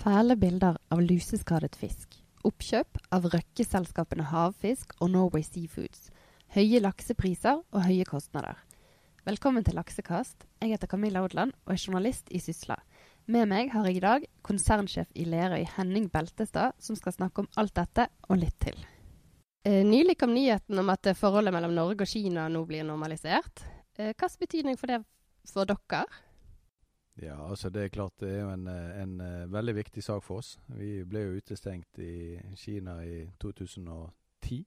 Fæle 0.00 0.32
bilder 0.40 0.78
av 0.88 1.00
luseskadet 1.04 1.74
fisk. 1.76 2.14
Oppkjøp 2.48 2.96
av 3.12 3.26
røkkeselskapene 3.34 4.24
Havfisk 4.30 4.94
og 4.96 5.10
Norway 5.12 5.42
Seafoods. 5.44 6.06
Høye 6.56 6.80
laksepriser 6.80 7.58
og 7.60 7.84
høye 7.84 8.06
kostnader. 8.08 8.56
Velkommen 9.28 9.66
til 9.66 9.76
Laksekast. 9.76 10.46
Jeg 10.62 10.72
heter 10.72 10.88
Camilla 10.88 11.20
Odland 11.20 11.52
og 11.66 11.74
er 11.74 11.82
journalist 11.82 12.32
i 12.32 12.40
Sysla. 12.40 12.78
Med 13.28 13.50
meg 13.52 13.74
har 13.74 13.90
jeg 13.90 13.98
i 13.98 14.02
dag 14.06 14.24
konsernsjef 14.40 15.12
i 15.12 15.26
Lerøy, 15.28 15.66
Henning 15.76 16.08
Beltestad, 16.08 16.80
som 16.80 16.96
skal 16.96 17.18
snakke 17.18 17.44
om 17.44 17.52
alt 17.60 17.76
dette 17.76 18.08
og 18.30 18.40
litt 18.40 18.56
til. 18.64 18.80
Eh, 19.68 19.84
nylig 19.84 20.16
kom 20.16 20.32
nyheten 20.32 20.80
om 20.80 20.96
at 20.96 21.12
forholdet 21.12 21.52
mellom 21.52 21.76
Norge 21.76 22.08
og 22.08 22.08
Kina 22.08 22.48
nå 22.48 22.64
blir 22.64 22.88
normalisert. 22.88 23.66
Eh, 23.98 24.14
Hvilken 24.16 24.40
betydning 24.46 24.80
får 24.80 24.94
det 24.94 25.00
for 25.52 25.68
dere? 25.68 26.06
Ja, 27.20 27.36
altså 27.50 27.68
det 27.68 27.82
er 27.84 27.92
klart 27.92 28.16
det 28.22 28.30
er 28.32 28.38
jo 28.46 28.50
en, 28.54 28.66
en, 28.68 29.16
en 29.20 29.52
veldig 29.52 29.74
viktig 29.76 30.02
sak 30.02 30.24
for 30.24 30.40
oss. 30.40 30.54
Vi 30.72 31.02
ble 31.04 31.26
jo 31.26 31.40
utestengt 31.40 32.00
i 32.00 32.38
Kina 32.56 32.96
i 33.04 33.26
2010. 33.42 34.62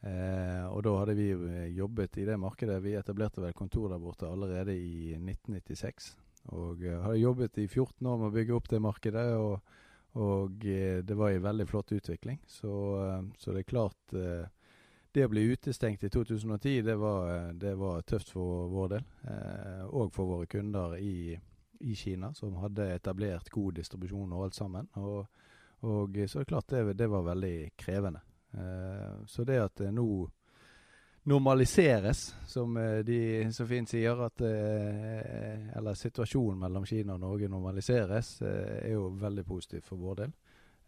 Eh, 0.00 0.64
og 0.68 0.82
da 0.84 0.92
hadde 0.98 1.16
vi 1.16 1.30
jobbet 1.76 2.18
i 2.20 2.26
det 2.28 2.36
markedet. 2.40 2.82
Vi 2.84 2.96
etablerte 3.00 3.40
vel 3.40 3.56
kontor 3.56 3.88
der 3.92 4.02
borte 4.02 4.28
allerede 4.28 4.76
i 4.76 5.14
1996. 5.16 6.12
Og 6.56 6.84
uh, 6.84 7.00
hadde 7.04 7.20
jobbet 7.20 7.58
i 7.60 7.66
14 7.66 8.06
år 8.08 8.20
med 8.20 8.30
å 8.30 8.36
bygge 8.36 8.54
opp 8.56 8.70
det 8.72 8.80
markedet, 8.80 9.26
og, 9.36 9.74
og 10.20 10.62
det 10.64 11.16
var 11.16 11.34
en 11.34 11.44
veldig 11.44 11.66
flott 11.68 11.92
utvikling. 11.92 12.40
Så, 12.48 12.72
så 13.36 13.52
det 13.52 13.64
er 13.64 13.72
klart 13.72 14.16
Det 15.12 15.24
å 15.26 15.28
bli 15.28 15.42
utestengt 15.50 16.04
i 16.06 16.08
2010, 16.08 16.82
det 16.86 16.94
var, 16.96 17.52
det 17.52 17.74
var 17.76 18.00
tøft 18.08 18.30
for 18.30 18.68
vår 18.70 18.88
del. 18.94 19.06
og 19.90 20.12
for 20.14 20.30
våre 20.30 20.46
kunder 20.46 20.96
i, 20.96 21.34
i, 21.80 21.94
Kina, 21.94 22.32
som 22.34 22.56
hadde 22.62 22.90
etablert 22.94 23.50
god 23.50 23.78
distribusjon 23.80 24.32
og 24.32 24.44
alt 24.44 24.58
sammen. 24.58 24.88
Og, 25.00 25.26
og 25.88 26.18
så 26.26 26.40
det 26.40 26.44
er 26.44 26.50
klart 26.52 26.68
det, 26.72 26.82
det 26.98 27.08
var 27.10 27.24
veldig 27.32 27.54
krevende. 27.78 28.20
så 29.26 29.44
det 29.44 29.60
at 29.62 29.78
det 29.78 29.92
nå 29.94 30.28
normaliseres, 31.22 32.34
som 32.46 32.74
de 33.04 33.48
så 33.52 33.66
fint 33.66 33.88
sier. 33.88 34.20
at 34.24 34.40
eh, 34.40 35.76
Eller 35.76 35.94
situasjonen 35.94 36.58
mellom 36.58 36.86
Kina 36.86 37.14
og 37.14 37.20
Norge 37.20 37.48
normaliseres, 37.48 38.40
eh, 38.42 38.86
er 38.86 38.92
jo 38.92 39.08
veldig 39.20 39.44
positivt 39.44 39.86
for 39.86 39.96
vår 39.96 40.14
del. 40.22 40.32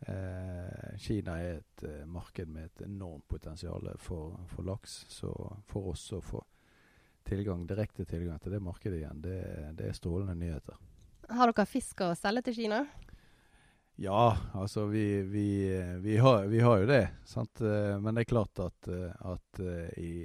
Eh, 0.07 0.99
Kina 0.99 1.37
er 1.39 1.61
et 1.61 1.85
eh, 1.87 2.07
marked 2.07 2.49
med 2.49 2.65
et 2.65 2.87
enormt 2.87 3.29
potensial 3.29 3.87
for, 3.99 4.41
for, 4.49 4.63
laks. 4.67 5.05
Så 5.09 5.31
for 5.69 5.93
oss 5.93 6.09
å 6.13 6.21
få 6.21 6.43
tilgang, 7.27 7.67
direkte 7.69 8.07
tilgang 8.09 8.41
til 8.43 8.55
det 8.55 8.63
markedet 8.63 9.01
igjen, 9.01 9.23
det, 9.25 9.39
det 9.79 9.89
er 9.91 9.97
strålende 9.97 10.37
nyheter. 10.39 10.79
Har 11.33 11.53
dere 11.53 11.69
fisk 11.69 12.03
å 12.05 12.13
selge 12.19 12.45
til 12.49 12.59
Kina? 12.63 12.83
Ja, 14.03 14.37
altså 14.59 14.87
vi, 14.91 15.23
vi, 15.29 15.47
vi, 16.03 16.17
har, 16.19 16.47
vi 16.51 16.61
har, 16.65 16.79
jo 16.83 16.87
det. 16.89 17.03
Sant? 17.29 17.61
Men 18.01 18.17
det 18.17 18.25
er 18.25 18.31
klart 18.31 18.63
at, 18.65 18.89
at 19.29 19.61
i, 20.01 20.25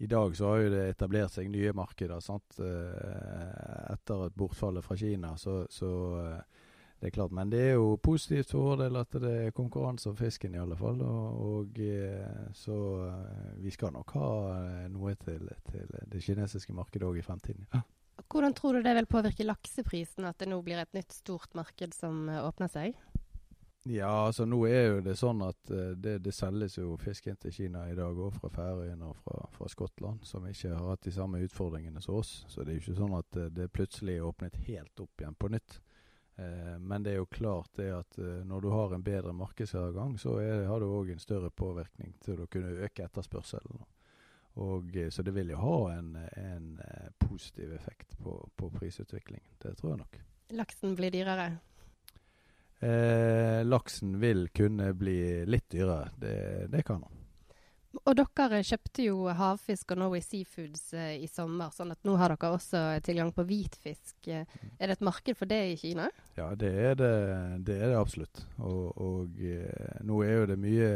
i, 0.00 0.08
dag 0.10 0.32
så 0.36 0.48
har 0.48 0.62
jo 0.64 0.72
det 0.72 0.84
etablert 0.94 1.34
seg 1.36 1.50
nye 1.52 1.74
markeder. 1.76 2.24
Sant? 2.24 2.56
Etter 2.56 4.24
et 4.26 4.38
bortfallet 4.40 4.84
fra 4.84 4.96
Kina. 4.98 5.34
Så, 5.38 5.60
så, 5.70 5.90
det 7.00 7.10
er 7.10 7.14
klart. 7.16 7.34
Men 7.36 7.50
det 7.52 7.60
er 7.60 7.74
jo 7.76 7.96
positivt 8.02 8.54
for 8.54 8.70
vår 8.70 8.80
del 8.84 8.96
at 9.00 9.18
det 9.20 9.32
er 9.46 9.56
konkurranse 9.56 10.08
om 10.10 10.16
fisken, 10.16 10.54
i 10.56 10.62
alle 10.62 10.78
fall. 10.80 11.02
Og, 11.04 11.42
og 11.50 11.82
så 12.56 12.78
vi 13.60 13.74
skal 13.74 13.92
nok 13.96 14.16
ha 14.16 14.30
noe 14.92 15.12
til, 15.20 15.50
til 15.68 15.92
det 16.12 16.22
kinesiske 16.24 16.76
markedet 16.76 17.08
òg 17.08 17.20
i 17.20 17.26
fremtiden. 17.26 17.68
Ja. 17.74 17.84
Hvordan 18.32 18.54
tror 18.56 18.72
du 18.72 18.82
det 18.82 18.94
vil 18.96 19.06
påvirke 19.06 19.44
lakseprisen 19.44 20.24
at 20.24 20.40
det 20.40 20.48
nå 20.48 20.62
blir 20.64 20.80
et 20.80 20.96
nytt 20.96 21.12
stort 21.12 21.52
marked 21.54 21.92
som 21.94 22.30
åpner 22.32 22.72
seg? 22.72 22.96
Ja, 23.86 24.26
altså 24.26 24.42
nå 24.48 24.64
er 24.66 24.88
jo 24.88 25.02
det 25.04 25.14
sånn 25.14 25.44
at 25.46 25.70
det, 25.70 26.16
det, 26.24 26.32
selges 26.34 26.74
jo 26.80 26.96
fisk 26.98 27.28
inn 27.30 27.38
til 27.38 27.52
Kina 27.54 27.84
i 27.86 27.94
dag 27.94 28.18
òg, 28.18 28.34
fra 28.34 28.50
Færøyene 28.50 29.12
og 29.12 29.20
fra, 29.20 29.44
fra, 29.54 29.68
Skottland, 29.70 30.24
som 30.26 30.46
ikke 30.48 30.72
har 30.72 30.88
hatt 30.90 31.04
de 31.06 31.12
samme 31.14 31.38
utfordringene 31.44 32.02
som 32.02 32.16
oss. 32.18 32.40
Så 32.50 32.64
det 32.64 32.72
er 32.72 32.80
jo 32.80 32.82
ikke 32.82 32.98
sånn 32.98 33.14
at 33.20 33.38
det 33.54 33.68
plutselig 33.70 34.16
er 34.16 34.26
åpnet 34.26 34.58
helt 34.66 35.04
opp 35.04 35.22
igjen 35.22 35.38
på 35.38 35.52
nytt. 35.54 35.78
Uh, 36.36 36.76
men 36.78 37.04
det 37.04 37.14
er 37.14 37.20
jo 37.22 37.28
klart 37.32 37.70
det 37.80 37.90
at 37.96 38.18
når 38.18 38.64
du 38.64 38.70
har 38.74 38.94
en 38.94 39.04
bedre 39.04 39.32
markedsadgang, 39.36 40.18
så 40.20 40.38
er, 40.42 40.66
har 40.68 40.80
du 40.80 40.88
òg 40.88 41.12
en 41.14 41.22
større 41.22 41.50
påvirkning 41.50 42.16
til 42.24 42.42
å 42.42 42.48
kunne 42.50 42.76
øke 42.86 43.06
etterspørselen. 43.06 43.84
Og, 44.56 44.94
så 45.12 45.20
det 45.20 45.34
vil 45.36 45.50
jo 45.52 45.58
ha 45.60 45.78
en, 45.98 46.14
en 46.40 46.68
positiv 47.20 47.74
effekt 47.76 48.14
på, 48.16 48.38
på, 48.56 48.70
prisutviklingen. 48.72 49.50
Det 49.60 49.74
tror 49.76 49.90
jeg 49.90 49.98
nok. 50.00 50.16
Laksen 50.56 50.94
blir 50.96 51.12
dyrere? 51.12 51.50
Eh, 52.78 53.64
laksen 53.64 54.20
vil 54.20 54.48
kunne 54.48 54.94
bli 54.94 55.44
litt 55.46 55.70
dyrere. 55.70 56.10
Det, 56.16 56.66
det 56.72 56.82
kan 56.88 57.04
den. 57.04 57.25
Og 58.04 58.16
dere 58.18 58.60
kjøpte 58.66 59.06
jo 59.06 59.26
havfisk 59.36 59.94
og 59.94 60.00
Norway 60.02 60.22
Seafoods 60.24 60.92
eh, 60.96 61.16
i 61.22 61.28
sommer, 61.30 61.72
sånn 61.74 61.94
at 61.94 62.02
nå 62.06 62.16
har 62.20 62.34
dere 62.34 62.52
også 62.56 62.82
tilgang 63.06 63.32
på 63.34 63.44
hvitfisk. 63.48 64.16
Eh, 64.28 64.44
er 64.78 64.90
det 64.90 64.98
et 64.98 65.06
marked 65.06 65.38
for 65.38 65.50
det 65.50 65.60
i 65.72 65.76
Kina? 65.80 66.08
Ja, 66.36 66.50
det 66.58 66.72
er 66.90 66.98
det, 66.98 67.12
det, 67.66 67.78
er 67.80 67.92
det 67.92 68.00
absolutt. 68.00 68.44
Og, 68.58 68.90
og 69.00 69.40
eh, 69.40 70.02
nå 70.06 70.20
er 70.26 70.40
jo 70.40 70.48
det 70.52 70.58
mye 70.60 70.90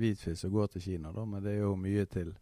hvitfisk 0.00 0.40
som 0.44 0.54
går 0.54 0.74
til 0.74 0.86
Kina, 0.88 1.12
da, 1.14 1.26
men 1.28 1.44
det 1.44 1.56
er 1.56 1.62
jo 1.66 1.76
mye 1.78 2.06
til 2.10 2.32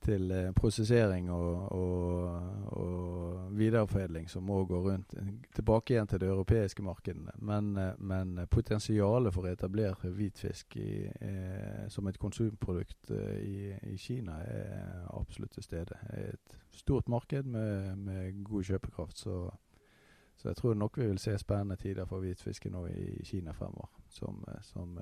til 0.00 0.30
eh, 0.30 0.50
prosessering 0.56 1.30
og, 1.30 1.72
og, 1.72 2.42
og, 2.72 3.56
videreforedling 3.60 4.28
som 4.30 4.46
må 4.46 4.62
gå 4.64 4.78
rundt 4.84 5.14
tilbake 5.54 5.94
igjen 5.94 6.08
til 6.08 6.20
det 6.22 6.28
europeiske 6.30 6.82
markedene. 6.82 7.32
Men, 7.38 7.76
eh, 7.76 7.92
men 7.98 8.46
potensialet 8.50 9.34
for 9.34 9.46
å 9.46 9.52
etablere 9.52 10.12
hvitfisk 10.16 10.76
i, 10.80 11.06
eh, 11.06 11.88
som 11.88 12.08
et 12.08 12.18
konsumprodukt 12.18 13.10
eh, 13.10 13.40
i, 13.44 13.92
i, 13.92 13.96
Kina 14.00 14.38
er 14.46 15.06
absolutt 15.12 15.52
til 15.58 15.66
stede. 15.66 15.98
Et 16.16 16.58
stort 16.70 17.08
marked 17.08 17.46
med, 17.46 17.96
med 17.96 18.44
god 18.44 18.64
kjøpekraft. 18.72 19.18
Så, 19.18 19.50
så, 20.36 20.48
jeg 20.48 20.56
tror 20.56 20.74
nok 20.74 20.98
vi 20.98 21.06
vil 21.10 21.18
se 21.18 21.36
spennende 21.38 21.76
tider 21.76 22.08
for 22.08 22.24
hvitfisken 22.24 22.72
nå 22.72 22.86
i 22.88 23.24
Kina 23.24 23.52
fremover. 23.52 23.90
Som, 24.10 24.44
som, 24.62 24.98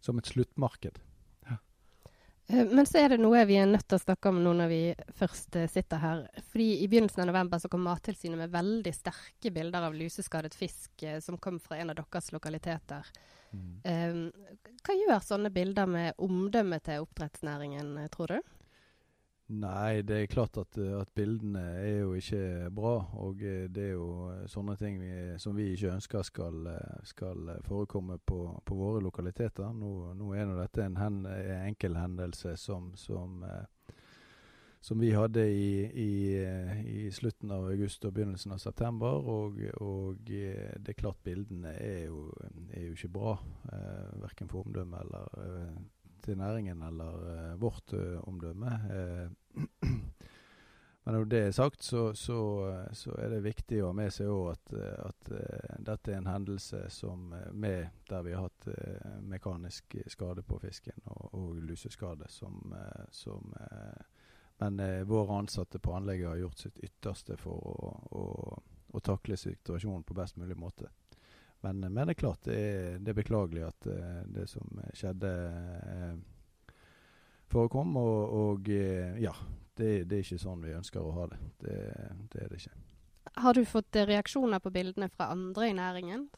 som 0.00 0.18
et 0.18 0.26
sluttmarked. 0.26 0.98
Eh, 2.52 2.66
men 2.66 2.86
så 2.86 2.98
er 2.98 3.14
det 3.14 3.20
noe 3.22 3.44
vi 3.48 3.56
er 3.60 3.68
nødt 3.70 3.86
til 3.88 3.98
å 3.98 4.02
snakke 4.02 4.32
om 4.32 4.40
nå 4.44 4.54
når 4.58 4.70
vi 4.70 4.80
først 5.18 5.58
uh, 5.58 5.66
sitter 5.70 6.02
her. 6.02 6.24
Fordi 6.52 6.68
I 6.84 6.88
begynnelsen 6.90 7.24
av 7.24 7.30
november 7.32 7.62
så 7.62 7.70
kom 7.72 7.84
Mattilsynet 7.86 8.40
med 8.40 8.52
veldig 8.52 8.94
sterke 8.96 9.52
bilder 9.54 9.88
av 9.88 9.96
luseskadet 9.96 10.56
fisk 10.56 11.06
eh, 11.06 11.20
som 11.24 11.40
kom 11.40 11.60
fra 11.62 11.80
en 11.80 11.92
av 11.92 11.98
deres 11.98 12.32
lokaliteter. 12.34 13.12
Mm. 13.52 13.72
Um, 13.84 14.66
hva 14.84 14.96
gjør 14.96 15.24
sånne 15.24 15.52
bilder 15.52 15.88
med 15.90 16.20
omdømmet 16.22 16.86
til 16.88 17.04
oppdrettsnæringen, 17.04 17.96
tror 18.14 18.36
du? 18.36 18.52
Nei, 19.52 20.00
det 20.06 20.16
er 20.16 20.30
klart 20.32 20.56
at, 20.56 20.78
at, 20.78 21.10
bildene 21.12 21.60
er 21.82 21.98
jo 22.06 22.14
ikke 22.16 22.70
bra. 22.72 22.92
Og 23.20 23.42
det 23.42 23.82
er 23.84 23.90
jo 23.98 24.30
sånne 24.48 24.78
ting 24.80 24.96
vi, 25.02 25.10
som 25.42 25.56
vi 25.58 25.66
ikke 25.74 25.92
ønsker 25.92 26.24
skal, 26.24 26.70
skal 27.04 27.52
forekomme 27.66 28.16
på, 28.24 28.38
på, 28.64 28.78
våre 28.78 29.02
lokaliteter. 29.04 29.74
Nå, 29.76 30.14
nå 30.16 30.32
er 30.32 30.48
nå 30.48 30.56
dette 30.56 30.86
en 30.86 30.96
hen, 30.96 31.20
enkel 31.66 32.00
hendelse 32.00 32.56
som, 32.56 32.94
som, 32.96 33.44
som 34.80 35.04
vi 35.04 35.12
hadde 35.12 35.44
i, 35.44 35.84
i, 35.84 36.12
i, 36.96 37.10
slutten 37.12 37.52
av 37.52 37.68
august 37.68 38.08
og 38.08 38.16
begynnelsen 38.16 38.56
av 38.56 38.62
september. 38.64 39.20
Og, 39.36 39.60
og 39.84 40.22
det 40.32 40.80
er 40.80 40.98
klart 40.98 41.20
bildene 41.28 41.76
er 41.76 42.06
jo, 42.06 42.30
er 42.72 42.88
jo 42.88 42.96
ikke 42.96 43.16
bra. 43.20 43.36
Eh, 43.68 44.22
verken 44.24 44.48
for 44.48 44.64
omdømmet 44.64 45.04
eller 45.04 45.82
til 46.22 46.38
næringen 46.38 46.82
eller 46.86 47.16
uh, 47.52 47.60
vårt 47.60 47.92
uh, 47.92 48.20
omdømme. 48.28 48.72
Uh, 48.88 49.62
men 51.04 51.16
når 51.16 51.24
det 51.24 51.40
er 51.46 51.50
sagt, 51.50 51.84
så, 51.84 52.12
så, 52.14 52.38
så, 52.92 53.14
er 53.18 53.28
det 53.34 53.42
viktig 53.44 53.82
å 53.82 53.90
ha 53.90 53.96
med 53.96 54.12
seg 54.14 54.30
òg 54.30 54.52
at, 54.52 54.74
at 55.02 55.32
dette 55.82 56.12
er 56.12 56.20
en 56.20 56.30
hendelse 56.30 56.84
som 56.94 57.34
med, 57.52 57.88
der 58.08 58.22
vi 58.22 58.36
har 58.36 58.46
hatt 58.46 58.68
mekanisk 59.26 59.96
skade 60.06 60.44
på 60.46 60.60
fisken 60.62 61.02
og, 61.10 61.24
og 61.34 61.56
luseskade. 61.58 62.30
Som, 62.30 62.70
som 63.10 63.50
men 64.62 64.78
våre 65.10 65.40
ansatte 65.42 65.82
på 65.82 65.96
anlegget 65.98 66.28
har 66.28 66.38
gjort 66.44 66.62
sitt 66.62 66.78
ytterste 66.86 67.34
for 67.34 67.66
å, 67.66 67.90
å, 68.14 68.24
å 68.94 69.02
takle 69.02 69.34
situasjonen 69.34 70.06
på 70.06 70.14
best 70.14 70.38
mulig 70.38 70.54
måte. 70.54 70.92
Men, 71.62 71.80
men, 71.80 72.06
det 72.06 72.16
er 72.16 72.18
klart 72.18 72.44
det 72.46 72.58
er, 72.58 72.94
det 72.98 73.12
er 73.12 73.18
beklagelig 73.20 73.66
at 73.68 73.86
uh, 73.86 74.22
det 74.34 74.48
som 74.50 74.82
skjedde, 74.98 75.30
uh, 75.86 76.72
forekom. 77.52 77.96
Og, 78.00 78.36
og 78.38 78.70
uh, 78.72 79.18
ja, 79.22 79.34
det, 79.78 79.90
det, 80.10 80.18
er 80.18 80.24
ikke 80.24 80.42
sånn 80.42 80.64
vi 80.66 80.74
ønsker 80.74 81.02
å 81.02 81.14
ha 81.20 81.28
det. 81.30 81.38
det. 81.62 81.80
Det 82.32 82.42
er 82.42 82.50
det 82.50 82.62
ikke. 82.64 82.78
Har 83.42 83.54
du 83.54 83.62
fått 83.64 83.96
reaksjoner 84.10 84.60
på 84.60 84.72
bildene 84.74 85.08
fra 85.12 85.30
andre 85.32 85.70
i 85.70 85.76
næringen? 85.78 86.30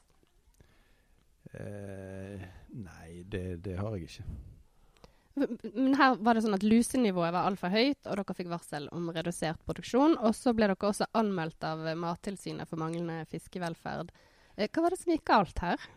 nei, 1.55 3.09
det, 3.31 3.61
det, 3.63 3.77
har 3.79 3.95
jeg 3.95 4.09
ikke. 4.09 4.25
Men 5.77 5.95
her 5.95 6.17
var 6.19 6.35
det 6.35 6.43
sånn 6.43 6.57
at 6.57 6.65
lusenivået 6.67 7.31
var 7.31 7.47
altfor 7.47 7.71
høyt, 7.71 8.01
og 8.09 8.19
dere 8.19 8.35
fikk 8.35 8.51
varsel 8.51 8.89
om 8.91 9.07
redusert 9.15 9.63
produksjon. 9.63 10.17
Og 10.19 10.35
så 10.35 10.51
ble 10.51 10.67
dere 10.67 10.91
også 10.91 11.07
anmeldt 11.15 11.63
av 11.69 11.85
Mattilsynet 12.01 12.67
for 12.67 12.83
manglende 12.83 13.23
fiskevelferd. 13.31 14.11
Eh, 14.57 14.71
hva 14.71 14.85
var 14.85 14.95
det 14.95 15.01
som 15.03 15.13
gikk 15.13 15.27
galt 15.27 15.63
her? 15.65 15.89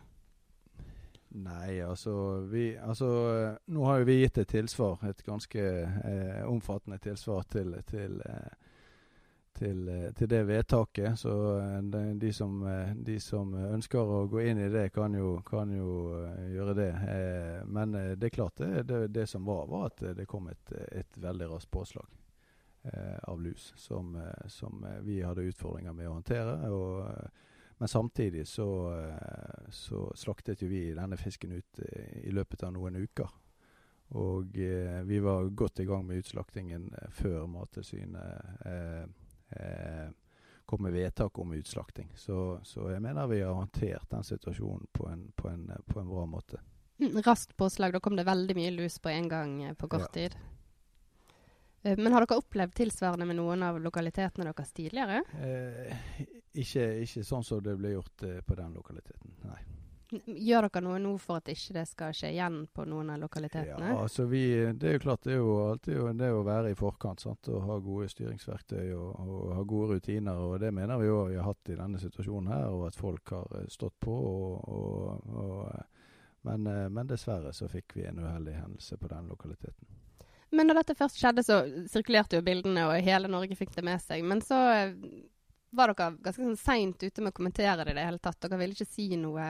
Nei, 1.38 1.80
altså, 1.84 2.12
vi, 2.50 2.72
altså 2.76 3.08
Nå 3.68 3.84
har 3.84 4.00
jo 4.00 4.08
vi 4.08 4.22
gitt 4.22 4.40
et 4.40 4.48
tilsvar, 4.48 5.02
et 5.06 5.20
ganske 5.26 5.60
eh, 5.60 6.40
omfattende 6.48 6.98
tilsvar 7.04 7.44
til, 7.52 7.76
til, 7.86 8.16
eh, 8.24 8.72
til, 9.58 9.82
eh, 9.92 10.08
til, 10.16 10.30
det 10.32 10.40
vedtaket. 10.48 11.18
Så 11.20 11.32
de, 11.92 12.02
de, 12.18 12.32
som, 12.32 12.62
de, 13.04 13.18
som, 13.20 13.52
ønsker 13.54 14.00
å 14.00 14.22
gå 14.32 14.42
inn 14.48 14.62
i 14.64 14.70
det, 14.72 14.88
kan 14.94 15.14
jo, 15.14 15.36
kan 15.46 15.70
jo 15.74 15.90
gjøre 16.54 16.74
det. 16.78 16.92
men 17.66 17.92
det 17.92 18.30
er 18.30 18.34
klart, 18.34 18.56
det, 18.56 18.86
det, 18.88 19.02
det, 19.12 19.26
som 19.26 19.44
var, 19.44 19.66
var 19.68 19.92
at 19.92 20.02
det 20.16 20.26
kom 20.26 20.48
et, 20.48 20.72
et 20.72 21.20
veldig 21.20 21.50
raskt 21.52 21.70
påslag 21.70 22.08
av 23.28 23.40
lus 23.42 23.72
som, 23.76 24.14
som, 24.46 24.80
vi 25.04 25.18
hadde 25.20 25.44
utfordringer 25.50 25.92
med 25.92 26.08
å 26.08 26.14
håndtere. 26.14 26.54
og 26.72 27.28
men 27.78 27.88
samtidig 27.88 28.46
så, 28.48 28.68
eh, 28.98 29.70
så, 29.70 30.12
slaktet 30.16 30.62
jo 30.62 30.68
vi 30.68 30.88
denne 30.94 31.16
fisken 31.16 31.52
ut 31.52 31.78
eh, 31.78 32.24
i 32.26 32.32
løpet 32.34 32.64
av 32.66 32.72
noen 32.74 32.96
uker. 32.98 33.28
Og 34.18 34.56
eh, 34.58 35.02
vi 35.06 35.20
var 35.22 35.50
godt 35.50 35.80
i 35.80 35.86
gang 35.86 36.06
med 36.06 36.18
utslaktingen 36.24 36.88
eh, 36.94 37.10
før 37.14 37.46
Mattilsynet 37.46 38.64
eh, 38.66 39.04
eh, 39.60 40.08
kom 40.68 40.82
med 40.82 40.92
vedtak 40.92 41.38
om 41.38 41.52
utslakting. 41.54 42.10
Så, 42.16 42.60
så, 42.64 42.90
jeg 42.90 43.04
mener 43.04 43.30
vi 43.30 43.40
har 43.40 43.54
håndtert 43.54 44.10
den 44.10 44.26
situasjonen 44.26 44.90
på 44.92 45.06
en, 45.08 45.28
på 45.36 45.48
en, 45.48 45.70
på 45.86 46.00
en 46.00 46.10
bra 46.10 46.26
måte. 46.26 46.60
Mm, 46.98 47.22
raskt 47.22 47.56
påslag. 47.56 47.94
Da 47.94 48.00
kom 48.02 48.18
det 48.18 48.26
veldig 48.26 48.56
mye 48.58 48.74
lus 48.74 48.98
på 48.98 49.12
en 49.12 49.28
gang 49.30 49.54
på 49.78 49.88
kort 49.88 50.10
ja. 50.10 50.14
tid. 50.18 50.36
Men 51.82 52.12
har 52.12 52.24
dere 52.26 52.40
opplevd 52.40 52.74
tilsvarende 52.74 53.26
med 53.28 53.38
noen 53.38 53.62
av 53.62 53.78
lokalitetene 53.80 54.48
deres 54.50 54.72
tidligere? 54.74 55.22
Eh, 55.38 55.98
ikke, 56.58 56.86
ikke, 57.04 57.24
sånn 57.26 57.46
som 57.46 57.62
det 57.62 57.76
ble 57.78 57.94
gjort 57.94 58.24
eh, 58.26 58.40
på 58.44 58.56
den 58.58 58.74
lokaliteten, 58.74 59.36
nei. 59.46 59.60
Gjør 60.08 60.64
dere 60.70 60.80
noe 60.86 60.98
nå 61.04 61.10
for 61.20 61.36
at 61.36 61.50
ikke 61.52 61.74
det 61.76 61.82
skal 61.90 62.14
skje 62.16 62.30
igjen 62.32 62.62
på 62.72 62.86
noen 62.88 63.10
av 63.12 63.18
lokalitetene? 63.20 63.90
Ja, 63.90 63.98
altså 64.06 64.24
vi, 64.30 64.40
Det 64.72 64.88
er 64.88 64.96
jo 64.96 65.02
klart 65.02 65.26
det 65.26 65.34
er 65.34 65.42
jo 65.42 65.56
alltid 65.66 66.00
det 66.16 66.30
å 66.32 66.46
være 66.46 66.70
i 66.72 66.78
forkant 66.78 67.20
sant? 67.20 67.50
og 67.52 67.66
ha 67.68 67.76
gode 67.84 68.08
styringsverktøy 68.14 68.94
og, 68.96 69.10
og 69.20 69.52
ha 69.58 69.66
gode 69.68 69.98
rutiner. 69.98 70.40
og 70.40 70.56
Det 70.64 70.72
mener 70.72 71.02
vi 71.02 71.12
òg 71.12 71.34
vi 71.34 71.36
har 71.36 71.50
hatt 71.50 71.72
i 71.74 71.76
denne 71.76 72.00
situasjonen 72.00 72.52
her, 72.54 72.72
og 72.72 72.86
at 72.88 72.96
folk 72.96 73.34
har 73.36 73.60
eh, 73.60 73.68
stått 73.68 73.98
på. 74.00 74.16
Og, 74.16 75.28
og, 75.28 75.60
eh, 75.74 76.10
men, 76.48 76.66
eh, 76.72 76.88
men, 76.88 77.12
dessverre 77.12 77.52
så 77.52 77.68
fikk 77.68 77.98
vi 77.98 78.08
en 78.08 78.24
uheldig 78.24 78.56
hendelse 78.62 78.96
på 78.96 79.12
den 79.12 79.28
lokaliteten. 79.28 79.97
Men 80.50 80.70
når 80.70 80.80
dette 80.80 80.96
først 80.98 81.18
skjedde, 81.20 81.44
så 81.44 81.60
sirkulerte 81.90 82.38
jo 82.38 82.44
bildene, 82.46 82.86
og 82.88 83.04
hele 83.04 83.28
Norge 83.30 83.56
fikk 83.58 83.74
det 83.76 83.84
med 83.84 84.00
seg. 84.00 84.24
Men 84.24 84.40
så 84.44 84.56
var 85.70 85.92
dere 85.92 86.14
ganske 86.22 86.40
sånn 86.40 86.56
seint 86.56 87.02
ute 87.02 87.20
med 87.20 87.34
å 87.34 87.36
kommentere 87.36 87.84
det 87.84 87.92
i 87.92 87.98
det 87.98 88.06
hele 88.08 88.22
tatt. 88.22 88.40
Dere 88.40 88.60
ville 88.60 88.76
ikke 88.76 88.88
si 88.88 89.10
noe. 89.20 89.44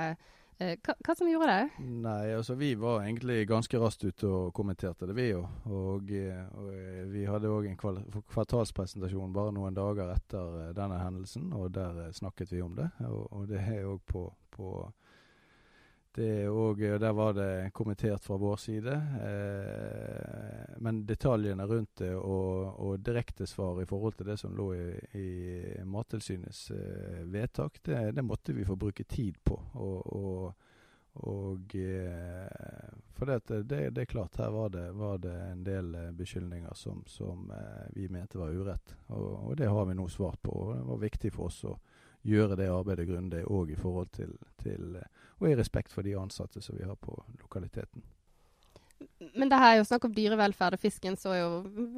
Eh, 0.58 0.74
hva, 0.82 0.96
hva, 1.06 1.14
som 1.14 1.28
gjorde 1.30 1.52
det? 1.54 1.84
Nei, 2.02 2.32
altså 2.34 2.56
Vi 2.58 2.72
var 2.74 3.04
egentlig 3.04 3.44
ganske 3.46 3.78
raskt 3.78 4.02
ute 4.08 4.26
og 4.26 4.48
kommenterte 4.56 5.06
det, 5.06 5.14
vi 5.14 5.28
jo. 5.28 5.44
Og, 5.70 6.10
eh, 6.10 6.40
og, 6.58 6.72
eh, 6.74 7.04
vi 7.12 7.22
hadde 7.30 7.52
òg 7.54 7.68
en 7.70 7.78
kvartalspresentasjon 7.78 9.36
bare 9.36 9.54
noen 9.54 9.76
dager 9.76 10.10
etter 10.16 10.72
denne 10.74 10.98
hendelsen, 10.98 11.52
og 11.54 11.70
der 11.76 12.08
snakket 12.16 12.50
vi 12.56 12.64
om 12.64 12.74
det. 12.74 12.90
Og, 13.06 13.28
og 13.30 13.46
det 13.52 13.62
er 13.62 13.86
òg 13.86 14.02
på, 14.10 14.26
på 14.56 14.72
det 16.18 16.48
og 16.50 16.80
Der 16.80 17.12
var 17.12 17.32
det 17.36 17.70
kommentert 17.72 18.24
fra 18.24 18.36
vår 18.36 18.56
side. 18.56 18.94
Eh, 19.22 20.47
men 20.80 21.06
detaljene 21.06 21.66
rundt 21.66 21.96
det 21.96 22.14
og, 22.14 22.80
og 22.80 23.00
direktesvar 23.00 23.82
i 23.82 23.86
forhold 23.86 24.14
til 24.18 24.28
det 24.30 24.36
som 24.38 24.54
lå 24.56 24.68
i, 24.74 24.86
i 25.18 25.28
Mattilsynets 25.84 26.70
eh, 26.70 27.20
vedtak, 27.26 27.80
det, 27.82 28.12
det, 28.12 28.22
måtte 28.22 28.52
vi 28.52 28.64
få 28.64 28.76
bruke 28.76 29.04
tid 29.04 29.40
på. 29.44 29.58
Og, 29.72 30.12
og, 30.16 30.54
og 31.28 31.74
eh, 31.74 32.92
For 33.14 33.26
det, 33.26 33.40
det, 33.48 33.90
det, 33.90 34.02
er 34.02 34.12
klart, 34.12 34.38
her 34.38 34.50
var 34.54 34.68
det, 34.74 34.84
var 34.92 35.26
en 35.26 35.64
del 35.66 35.94
eh, 35.94 36.10
beskyldninger 36.14 36.74
som, 36.74 37.02
som 37.06 37.50
vi 37.94 38.08
mente 38.08 38.38
var 38.38 38.54
urett. 38.54 38.94
Og, 39.06 39.56
det 39.56 39.66
har 39.66 39.88
vi 39.88 39.96
nå 39.98 40.08
svart 40.08 40.42
på. 40.42 40.52
og 40.52 40.76
Det 40.76 40.84
var 40.92 41.02
viktig 41.06 41.32
for 41.34 41.50
oss 41.50 41.64
å 41.64 41.74
gjøre 42.22 42.58
det 42.58 42.70
arbeidet 42.70 43.08
grundig 43.08 43.42
òg 43.46 43.72
i 43.72 43.78
forhold 43.78 44.14
til, 44.14 44.36
til, 44.62 45.00
Og 45.38 45.50
i 45.50 45.56
respekt 45.58 45.92
for 45.92 46.02
de 46.02 46.14
ansatte 46.18 46.62
som 46.62 46.78
vi 46.78 46.86
har 46.86 46.96
på 46.96 47.18
lokaliteten. 47.40 48.02
Men 49.34 49.50
det 49.50 49.58
her 49.60 49.72
er 49.72 49.78
jo 49.78 49.86
snakk 49.86 50.04
om 50.08 50.14
dyrevelferd, 50.14 50.74
og 50.74 50.82
fisken 50.82 51.16
så 51.18 51.34
jo 51.36 51.48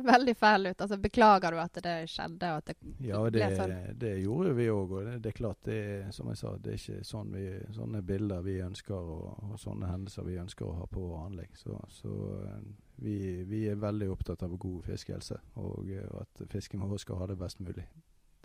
veldig 0.05 0.35
fæl 0.37 0.71
ut. 0.71 0.81
Altså, 0.81 0.99
Beklager 1.01 1.55
du 1.55 1.61
at 1.63 1.81
det 1.85 1.95
skjedde? 2.13 2.51
og 2.53 2.61
at 2.61 2.71
det 2.71 2.77
ja, 3.07 3.21
det, 3.25 3.41
ble 3.41 3.49
sånn? 3.57 3.75
det 4.03 4.13
gjorde 4.21 4.55
vi 4.59 4.69
òg. 4.73 4.95
Og 4.99 5.09
det, 5.09 5.17
det, 5.25 5.33
er 5.33 5.39
klart, 5.39 5.61
det 5.65 5.81
som 6.17 6.29
jeg 6.33 6.41
sa, 6.41 6.55
det 6.61 6.75
er 6.75 6.81
ikke 6.81 7.09
sånn 7.11 7.33
vi, 7.37 7.45
sånne 7.77 8.03
bilder 8.13 8.45
vi 8.45 8.57
ønsker, 8.65 9.13
og, 9.17 9.27
og, 9.49 9.57
sånne 9.61 9.93
hendelser 9.93 10.29
vi 10.29 10.41
ønsker 10.43 10.69
å 10.69 10.77
ha 10.81 10.89
på 10.91 11.05
vår 11.07 11.27
anlegg. 11.29 11.55
Så, 11.61 11.77
så 12.01 12.15
vi, 13.01 13.19
vi, 13.49 13.67
er 13.71 13.81
veldig 13.81 14.11
opptatt 14.13 14.45
av 14.45 14.57
god 14.61 14.83
fiskehelse, 14.91 15.41
og, 15.61 15.93
og 16.11 16.19
at 16.25 16.45
fisken 16.53 16.85
vår 16.85 17.05
skal 17.05 17.23
ha 17.23 17.31
det 17.31 17.41
best 17.41 17.63
mulig 17.65 17.87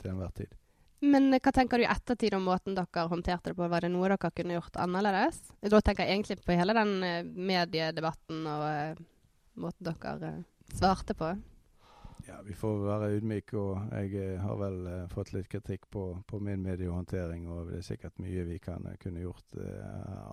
til 0.01 0.13
enhver 0.13 0.35
tid. 0.35 0.55
Men 0.99 1.33
hva 1.33 1.51
tenker 1.51 1.77
du 1.77 1.83
i 1.83 1.89
ettertid 1.91 2.33
om 2.37 2.45
måten 2.47 2.75
dere 2.77 3.07
håndterte 3.11 3.51
det 3.51 3.57
på? 3.57 3.67
Var 3.67 3.85
det 3.85 3.91
noe 3.91 4.07
dere 4.09 4.31
kunne 4.31 4.55
gjort 4.55 4.77
annerledes? 4.79 5.41
Da 5.59 5.81
tenker 5.81 6.05
jeg 6.05 6.15
egentlig 6.15 6.39
på 6.45 6.55
hele 6.55 6.75
den 6.77 6.95
uh, 7.03 7.17
mediedebatten 7.25 8.47
og 8.47 8.63
uh, 8.63 9.03
måten 9.59 9.89
dere 9.89 10.31
uh, 10.39 10.39
svarte 10.71 11.17
på. 11.17 11.33
Ja, 12.25 12.39
Vi 12.41 12.55
får 12.57 12.79
være 12.87 13.11
ydmyke, 13.19 13.57
og 13.59 13.91
jeg 13.93 14.39
har 14.41 14.55
vel 14.57 14.87
fått 15.11 15.29
litt 15.35 15.45
kritikk 15.51 15.83
på, 15.93 16.07
på, 16.25 16.39
min 16.41 16.63
mediehåndtering. 16.65 17.43
Og 17.53 17.69
det 17.69 17.77
er 17.77 17.85
sikkert 17.85 18.17
mye 18.17 18.47
vi 18.47 18.57
kan, 18.57 18.87
kunne 18.97 19.21
gjort 19.21 19.53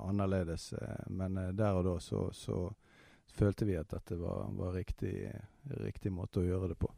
annerledes. 0.00 0.70
men 1.12 1.36
der 1.52 1.76
og 1.76 1.84
da 1.84 1.98
så, 2.00 2.30
så, 2.32 2.70
følte 3.36 3.68
vi 3.68 3.76
at 3.76 3.92
dette 3.92 4.16
var, 4.16 4.48
var 4.56 4.72
riktig, 4.72 5.28
riktig 5.84 6.12
måte 6.12 6.40
å 6.40 6.48
gjøre 6.48 6.72
det 6.72 6.78
på. 6.80 6.88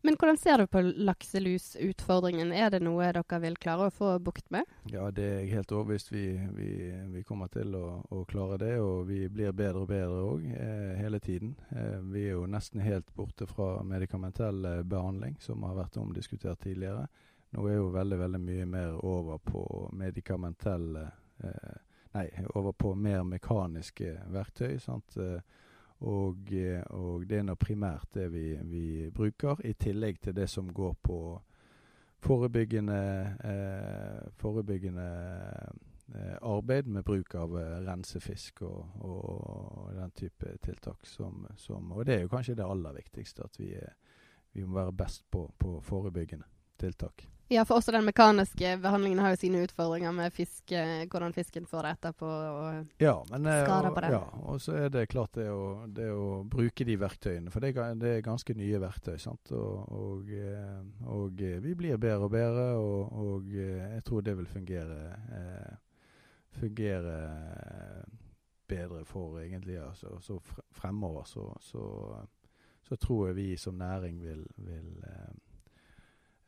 Men 0.00 0.14
hvordan 0.14 0.36
ser 0.38 0.58
du 0.58 0.66
på 0.66 0.80
lakselusutfordringen? 0.80 2.52
Er 2.54 2.70
det 2.70 2.78
noe 2.86 3.08
dere 3.10 3.40
vil 3.42 3.56
klare 3.58 3.88
å 3.88 3.94
få 3.94 4.10
bukt 4.22 4.46
med? 4.54 4.68
Ja, 4.92 5.08
det 5.10 5.24
er 5.26 5.40
jeg 5.40 5.56
helt 5.56 5.72
overbevist. 5.74 6.12
Vi, 6.14 6.26
vi, 6.54 6.68
vi, 7.14 7.22
kommer 7.26 7.50
til 7.50 7.74
å, 7.74 7.98
å, 8.14 8.22
klare 8.30 8.60
det. 8.62 8.76
Og 8.78 9.08
vi 9.08 9.24
blir 9.26 9.56
bedre 9.56 9.82
og 9.82 9.90
bedre 9.90 10.20
òg 10.28 10.46
eh, 10.54 10.94
hele 11.00 11.18
tiden. 11.24 11.56
Eh, 11.74 11.98
vi 12.14 12.28
er 12.28 12.36
jo 12.36 12.46
nesten 12.46 12.84
helt 12.84 13.10
borte 13.18 13.48
fra 13.50 13.82
medikamentell 13.82 14.62
eh, 14.70 14.84
behandling, 14.86 15.34
som 15.42 15.66
har 15.66 15.74
vært 15.80 15.98
omdiskutert 15.98 16.62
tidligere. 16.62 17.08
Nå 17.56 17.66
er 17.66 17.78
jo 17.80 17.90
veldig, 17.90 18.22
veldig 18.22 18.42
mye 18.44 18.70
mer 18.70 18.96
over 19.02 19.42
på 19.42 19.66
medikamentell 19.98 21.02
eh, 21.02 21.76
Nei, 22.14 22.24
over 22.56 22.72
på 22.72 22.94
mer 22.96 23.20
mekaniske 23.28 24.14
verktøy. 24.32 24.78
sant? 24.80 25.16
Eh, 25.20 25.42
og, 26.00 26.52
eh, 26.52 26.82
og, 26.90 27.26
det 27.26 27.38
er 27.38 27.46
nå 27.46 27.54
primært 27.58 28.08
det 28.14 28.28
vi, 28.32 28.52
vi, 28.70 29.10
bruker, 29.14 29.58
i 29.66 29.74
tillegg 29.74 30.20
til 30.22 30.36
det 30.36 30.48
som 30.50 30.70
går 30.72 30.94
på 31.02 31.18
forebyggende, 32.22 33.00
eh, 33.44 34.30
forebyggende 34.38 35.06
eh, 36.14 36.36
arbeid 36.42 36.86
med 36.86 37.04
bruk 37.04 37.34
av 37.34 37.56
eh, 37.58 37.78
rensefisk 37.86 38.62
og, 38.62 39.00
og, 39.00 39.94
den 39.94 40.10
type 40.10 40.56
tiltak. 40.62 41.06
Som, 41.06 41.46
som, 41.56 41.92
og 41.92 42.06
det 42.06 42.14
er 42.14 42.22
jo 42.26 42.34
kanskje 42.34 42.54
det 42.58 42.66
aller 42.66 42.94
viktigste, 42.94 43.44
at 43.44 43.58
vi, 43.58 43.72
vi 44.52 44.64
må 44.64 44.78
være 44.80 44.92
best 44.92 45.26
på, 45.30 45.48
på 45.58 45.80
forebyggende 45.82 46.46
tiltak. 46.78 47.26
Ja, 47.48 47.64
for 47.64 47.80
også 47.80 47.92
den 47.94 48.04
mekaniske 48.04 48.74
behandlingen 48.82 49.22
har 49.24 49.32
jo 49.32 49.38
sine 49.40 49.62
utfordringer 49.64 50.12
med 50.12 50.32
fiske, 50.36 50.82
hvordan 51.08 51.32
fisken 51.32 51.64
får 51.66 51.86
det 51.86 51.92
etterpå. 51.96 52.28
og 52.28 53.00
ja, 53.00 53.14
men, 53.30 53.46
eh, 53.46 53.62
skader 53.64 53.94
på 53.94 54.02
det. 54.04 54.10
Ja, 54.12 54.22
og 54.52 54.60
så 54.60 54.76
er 54.76 54.92
det 54.92 55.06
klart 55.08 55.32
det 55.34 55.48
å, 55.48 55.86
det 55.86 56.10
å 56.12 56.44
bruke 56.44 56.84
de 56.84 56.98
verktøyene. 57.00 57.50
For 57.50 57.64
det 57.64 57.72
det 58.02 58.12
er 58.18 58.26
ganske 58.26 58.54
nye 58.54 58.80
verktøy. 58.82 59.16
sant? 59.18 59.52
Og, 59.52 59.88
og, 59.88 60.30
eh, 60.30 60.80
og, 61.06 61.40
eh, 61.40 61.58
vi 61.64 61.74
blir 61.74 61.96
bedre 61.96 62.28
og 62.28 62.30
bedre, 62.36 62.68
og, 62.76 63.12
og 63.12 63.52
jeg 63.52 64.04
tror 64.04 64.22
det 64.22 64.36
vil 64.36 64.46
fungere, 64.46 65.00
eh, 65.40 65.76
fungere 66.60 67.18
bedre 68.68 69.04
for 69.04 69.40
egentlig 69.40 69.80
altså, 69.80 70.20
så 70.20 70.40
fremover. 70.70 71.24
Så, 71.24 71.56
så, 71.60 72.26
så, 72.82 72.96
tror 72.96 73.26
jeg 73.26 73.36
vi 73.36 73.56
som 73.56 73.74
næring 73.74 74.22
vil, 74.22 74.46
vil 74.56 75.04
eh, 75.06 75.34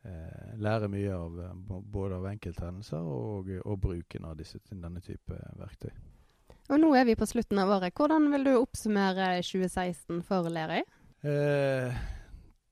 eh, 0.07 0.53
lære 0.61 0.89
mye 0.91 1.11
av 1.15 1.41
eh, 1.41 1.81
både 1.93 2.21
av 2.21 2.29
enkelthendelser 2.31 3.11
og, 3.17 3.51
og, 3.65 3.75
bruken 3.81 4.25
av 4.29 4.39
disse, 4.39 4.61
denne 4.71 5.03
type 5.03 5.37
verktøy. 5.59 5.91
Og 6.71 6.79
Nå 6.79 6.93
er 6.95 7.05
vi 7.09 7.17
på 7.19 7.27
slutten 7.27 7.59
av 7.59 7.73
året. 7.75 7.93
Hvordan 7.97 8.29
vil 8.31 8.47
du 8.47 8.55
oppsummere 8.55 9.33
2016 9.43 10.21
for 10.23 10.47
Lerøy? 10.47 10.83
Eh, 11.27 12.01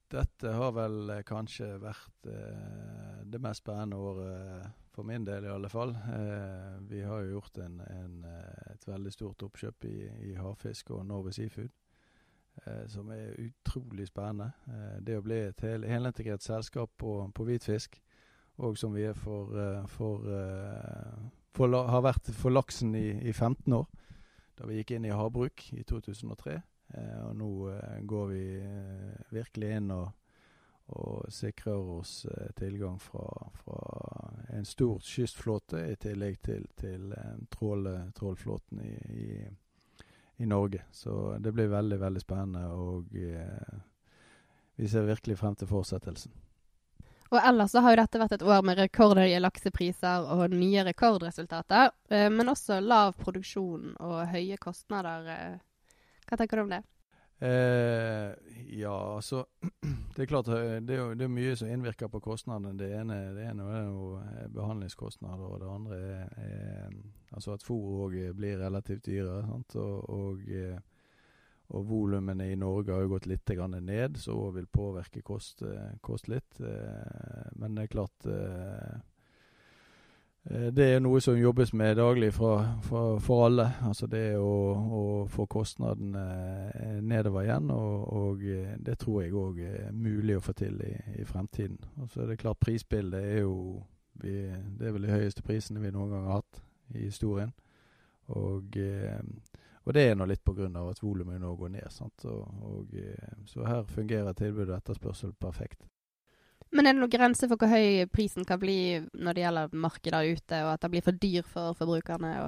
dette 0.09 0.49
har 0.49 0.71
vel 0.73 1.09
eh, 1.13 1.25
kanskje 1.27 1.75
vært 1.81 2.29
eh, 2.31 3.25
det 3.29 3.41
mest 3.43 3.61
spennende 3.61 3.99
året 4.01 4.85
for 4.95 5.05
min 5.05 5.25
del, 5.25 5.45
i 5.45 5.51
alle 5.53 5.69
fall. 5.69 5.93
Eh, 5.93 6.79
vi 6.89 7.03
har 7.05 7.21
jo 7.21 7.35
gjort 7.35 7.59
en, 7.61 7.77
en, 7.85 8.15
et 8.73 8.87
veldig 8.89 9.13
stort 9.13 9.45
oppkjøp 9.45 9.85
i, 9.85 9.97
i 10.31 10.33
havfisk 10.39 10.89
og 10.95 11.05
Norway 11.05 11.35
Seafood. 11.37 11.69
Eh, 12.65 12.85
som 12.87 13.09
er 13.11 13.35
utrolig 13.39 14.07
spennende. 14.09 14.51
Eh, 14.67 14.97
det 15.05 15.17
å 15.19 15.25
bli 15.25 15.39
et 15.47 15.61
hel, 15.65 15.85
helintegrert 15.87 16.43
selskap 16.43 16.91
på, 16.97 17.21
på 17.35 17.47
hvitfisk 17.47 17.99
og 18.59 18.75
som 18.75 18.91
vi 18.91 19.05
er 19.07 19.15
for, 19.15 19.53
for, 19.87 20.25
for, 21.55 21.75
har 21.87 22.01
vært 22.03 22.27
for 22.35 22.51
laksen 22.51 22.91
i, 22.99 23.05
i 23.23 23.31
15 23.31 23.71
år. 23.71 23.85
Da 24.59 24.67
vi 24.67 24.81
gikk 24.81 24.97
inn 24.97 25.05
i 25.07 25.13
havbruk 25.15 25.63
i 25.77 25.85
2003. 25.87 26.57
og 27.29 27.37
nå 27.39 27.51
går 28.03 28.25
vi 28.33 28.41
virkelig 29.31 29.69
inn 29.77 29.93
og 29.95 30.09
og 30.89 31.33
sikrer 31.33 31.89
oss 31.99 32.25
eh, 32.25 32.51
tilgang 32.57 32.99
fra, 32.99 33.49
fra, 33.53 33.79
en 34.49 34.65
stor 34.65 34.99
kystflåte 35.05 35.83
i 35.91 35.95
tillegg 36.01 36.39
til, 36.45 36.65
til 36.77 37.11
eh, 37.13 37.35
trål, 37.53 37.89
trålflåten 38.17 38.81
i, 38.81 38.93
i, 39.13 39.27
i, 40.39 40.45
Norge. 40.45 40.83
Så 40.91 41.37
det 41.39 41.51
blir 41.51 41.67
veldig, 41.67 41.99
veldig 41.99 42.21
spennende, 42.23 42.67
og 42.71 43.15
eh, 43.15 43.79
vi 44.79 44.87
ser 44.87 45.07
virkelig 45.07 45.37
frem 45.39 45.55
til 45.59 45.67
fortsettelsen. 45.67 46.31
Og 47.29 47.37
ellers 47.45 47.71
så 47.75 47.83
har 47.85 47.93
jo 47.93 47.99
dette 47.99 48.19
vært 48.21 48.37
et 48.39 48.45
år 48.47 48.63
med 48.65 48.79
rekordhøye 48.79 49.41
laksepriser 49.43 50.29
og 50.33 50.55
nye 50.55 50.85
rekordresultater, 50.87 51.91
eh, 52.09 52.29
men 52.33 52.49
også 52.49 52.79
lav 52.81 53.13
produksjon 53.19 53.91
og 53.99 54.21
høye 54.31 54.57
kostnader. 54.61 55.27
Eh, 55.29 55.91
hva 56.25 56.39
tenker 56.39 56.57
du 56.57 56.63
om 56.65 56.73
det? 56.73 56.81
Eh, 57.39 58.33
ja, 58.67 59.15
altså 59.15 59.45
Det 60.15 60.25
er 60.25 60.27
klart 60.27 60.49
eh, 60.51 60.81
det 60.83 60.97
er, 60.97 61.13
det 61.15 61.23
er 61.23 61.31
mye 61.31 61.55
som 61.55 61.69
innvirker 61.71 62.11
på 62.11 62.19
kostnadene. 62.23 62.75
Det 62.77 62.89
ene, 62.97 63.19
det 63.37 63.45
ene 63.47 63.67
er 63.71 63.85
jo 63.87 64.17
eh, 64.19 64.47
behandlingskostnader, 64.51 65.45
og 65.47 65.61
det 65.61 65.69
andre 65.71 65.99
er, 65.99 66.33
er 66.43 66.97
altså 67.31 67.55
at 67.55 67.63
fôr 67.63 68.05
òg 68.05 68.17
blir 68.35 68.59
relativt 68.59 69.05
dyrere. 69.07 69.45
Sant? 69.47 69.77
Og, 69.79 70.09
og, 70.09 70.43
eh, 70.51 70.79
og 71.69 71.85
volumene 71.87 72.49
i 72.51 72.57
Norge 72.59 72.91
har 72.95 73.05
jo 73.05 73.13
gått 73.13 73.29
litt 73.29 73.53
ned, 73.79 74.17
så 74.17 74.33
òg 74.33 74.55
vil 74.57 74.67
påvirke 74.67 75.21
kost, 75.21 75.61
kost 76.01 76.27
litt. 76.27 76.57
Men 76.59 77.75
det 77.75 77.83
er 77.83 77.93
klart 77.93 78.25
Eh, 78.25 78.97
det 80.47 80.85
er 80.95 81.01
noe 81.03 81.19
som 81.21 81.35
jobbes 81.37 81.73
med 81.75 81.97
daglig 81.99 82.31
for, 82.33 82.63
for, 82.81 83.19
for 83.19 83.45
alle. 83.49 83.65
Altså 83.85 84.07
det 84.07 84.37
å, 84.39 84.53
å 84.73 85.01
få 85.29 85.45
kostnadene 85.51 86.23
eh, 86.73 86.95
nedover 87.03 87.43
igjen. 87.43 87.69
Og, 87.75 88.05
og 88.15 88.45
eh, 88.47 88.77
det 88.79 88.97
tror 89.01 89.23
jeg 89.23 89.35
òg 89.35 89.59
er 89.67 89.91
mulig 89.91 90.37
å 90.39 90.43
få 90.43 90.55
til 90.57 90.79
i, 90.85 90.93
i 91.19 91.27
fremtiden. 91.27 91.77
Og 91.99 92.09
så 92.13 92.23
er 92.23 92.31
det 92.31 92.39
klart 92.41 92.61
prisbildet 92.63 93.19
er 93.19 93.43
jo 93.43 93.83
vi, 94.19 94.47
Det 94.79 94.87
er 94.87 94.95
vel 94.95 95.05
de 95.07 95.13
høyeste 95.13 95.43
prisene 95.45 95.83
vi 95.83 95.93
noen 95.95 96.15
gang 96.15 96.25
har 96.31 96.41
hatt 96.41 96.63
i 96.95 97.05
historien. 97.05 97.53
Og, 98.29 98.75
og 99.85 99.95
det 99.95 100.03
er 100.05 100.17
nå 100.17 100.25
litt 100.29 100.43
pga. 100.45 100.67
at 100.89 101.03
volumet 101.03 101.39
nå 101.41 101.53
går 101.55 101.75
ned. 101.75 102.01
Og, 102.25 102.65
og, 102.65 102.97
så 103.45 103.65
her 103.65 103.83
fungerer 103.83 104.33
tilbud 104.33 104.69
og 104.69 104.75
etterspørsel 104.77 105.33
perfekt. 105.33 105.88
Men 106.71 106.85
er 106.85 106.93
det 106.93 107.01
noen 107.01 107.11
grense 107.11 107.47
for 107.49 107.57
hvor 107.57 107.71
høy 107.71 108.05
prisen 108.13 108.45
kan 108.45 108.59
bli 108.61 108.99
når 109.17 109.35
det 109.35 109.41
gjelder 109.41 109.71
markedet 109.81 110.19
ute, 110.37 110.59
og 110.65 110.69
at 110.75 110.83
det 110.83 110.91
blir 110.93 111.05
for 111.05 111.17
dyr 111.17 111.47
for 111.49 111.77
forbrukerne? 111.79 112.33
ja, 112.35 112.43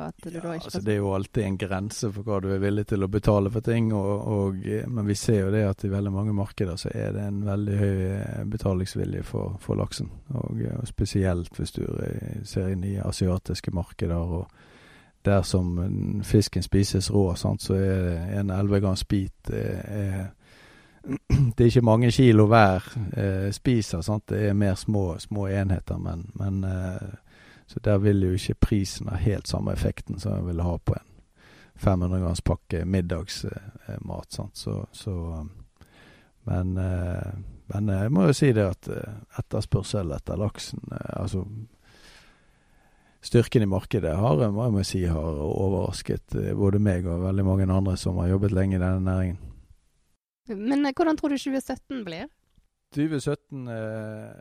altså 0.53 0.81
Det 0.85 0.93
er 0.93 0.99
jo 0.99 1.13
alltid 1.15 1.43
en 1.47 1.57
grense 1.57 2.11
for 2.13 2.27
hva 2.27 2.37
du 2.43 2.51
er 2.53 2.61
villig 2.61 2.85
til 2.91 3.01
å 3.01 3.09
betale 3.09 3.49
for 3.53 3.65
ting. 3.65 3.89
Og, 3.97 4.27
og, 4.35 4.61
men 4.93 5.09
vi 5.09 5.17
ser 5.17 5.47
jo 5.47 5.53
det 5.55 5.63
at 5.71 5.85
i 5.87 5.93
veldig 5.93 6.13
mange 6.13 6.35
markeder 6.37 6.77
så 6.77 6.93
er 6.93 7.15
det 7.17 7.25
en 7.31 7.41
veldig 7.47 7.77
høy 7.81 7.95
eh, 8.11 8.43
betalingsvilje 8.53 9.23
for, 9.25 9.57
for 9.63 9.81
laksen. 9.81 10.11
Og, 10.35 10.61
og, 10.69 10.85
spesielt 10.89 11.57
hvis 11.57 11.73
du 11.79 11.85
ser 12.45 12.69
inn 12.75 12.85
i 12.85 12.99
asiatiske 13.01 13.73
markeder. 13.73 14.21
og 14.21 14.69
der 15.25 15.41
som 15.41 16.21
fisken 16.23 16.63
spises 16.63 17.11
rå, 17.13 17.35
sant, 17.35 17.61
så 17.61 17.75
er 17.77 18.39
en 18.39 18.49
11 18.49 18.79
grams 18.81 19.03
bit 19.05 19.49
er, 19.53 19.81
eh, 19.85 20.15
er 20.19 20.25
det 21.55 21.63
er 21.63 21.70
ikke 21.70 21.86
mange 21.86 22.12
kilo 22.12 22.46
hver 22.51 22.86
eh, 23.17 23.50
spiser. 23.51 24.01
Sant? 24.01 24.29
Det 24.29 24.50
er 24.50 24.58
mer 24.58 24.75
små, 24.75 25.17
små 25.20 25.48
enheter. 25.48 25.98
Men, 25.98 26.29
men 26.39 26.63
eh, 26.63 27.13
så 27.67 27.79
der 27.79 27.98
vil 27.98 28.24
jo 28.24 28.34
ikke 28.36 28.60
prisen 28.67 29.08
ha 29.08 29.15
helt 29.15 29.48
samme 29.48 29.72
effekten 29.72 30.20
som 30.20 30.36
jeg 30.36 30.50
vil 30.50 30.62
ha 30.65 30.75
på 30.77 30.98
en 30.98 31.08
500 31.81 32.20
grams 32.20 32.41
pakke 32.41 32.86
middagsmat. 32.86 34.39
Eh, 34.39 34.50
så, 34.53 34.86
så, 34.91 35.13
men, 36.43 36.77
eh, 36.77 37.31
men, 37.74 37.89
jeg 37.89 38.12
må 38.12 38.27
jo 38.27 38.36
si 38.36 38.51
det 38.53 38.65
at 38.65 38.89
eh, 38.91 39.13
etterspørsel 39.39 40.12
etter 40.13 40.39
laksen 40.41 40.84
eh, 40.91 41.13
Altså 41.22 41.46
styrken 43.22 43.63
i 43.63 43.70
markedet 43.70 44.15
har, 44.17 44.43
må 44.51 44.84
si, 44.84 45.03
har 45.05 45.41
overrasket 45.46 46.34
både 46.58 46.79
meg 46.81 47.05
og 47.05 47.22
veldig 47.27 47.46
mange 47.46 47.67
andre 47.70 47.93
som 47.98 48.17
har 48.17 48.31
jobbet 48.31 48.55
lenge 48.58 48.79
i 48.79 48.81
denne 48.81 49.03
næringen. 49.05 49.50
Men 50.58 50.86
eh, 50.86 50.93
hvordan 50.96 51.17
tror 51.20 51.34
du 51.34 51.38
2017 51.39 52.05
blir? 52.08 52.29
2017, 52.91 53.67
eh, 53.67 54.31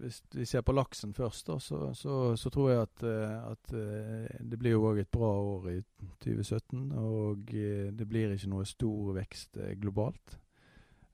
Hvis 0.00 0.22
vi 0.34 0.44
ser 0.44 0.60
på 0.60 0.74
laksen 0.76 1.14
først, 1.14 1.46
da, 1.46 1.58
så, 1.58 1.94
så, 1.94 2.36
så, 2.36 2.50
tror 2.50 2.70
jeg 2.70 2.80
at, 2.82 3.02
eh, 3.02 3.36
at 3.50 3.72
eh, 3.72 4.40
det 4.50 4.58
blir 4.60 4.76
jo 4.76 4.84
òg 4.90 5.00
et 5.00 5.10
bra 5.10 5.30
år 5.32 5.70
i 5.72 5.78
2017. 6.20 6.92
Og 6.92 7.46
det 7.96 8.08
blir 8.08 8.34
ikke 8.34 8.52
noe 8.52 8.68
stor 8.68 9.14
vekst 9.16 9.56
globalt. 9.80 10.36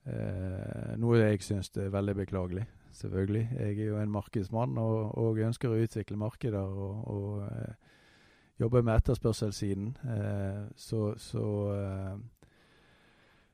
Eh, 0.03 0.95
noe 0.99 1.21
jeg 1.21 1.39
syns 1.45 1.71
er 1.79 1.93
veldig 1.93 2.17
beklagelig, 2.19 2.65
selvfølgelig. 2.99 3.47
Jeg 3.55 3.79
er 3.79 3.87
jo 3.93 4.01
en 4.01 4.11
markedsmann 4.11 4.75
og, 4.77 5.15
og 5.15 5.39
ønsker 5.39 5.71
å 5.71 5.79
utvikle 5.79 6.19
markeder 6.19 6.67
og, 6.67 7.07
og 7.07 7.45
eh, 7.47 7.91
jobbe 8.59 8.83
med 8.83 8.99
etterspørselssiden. 8.99 9.93
Så, 10.75 11.13
så 11.17 11.45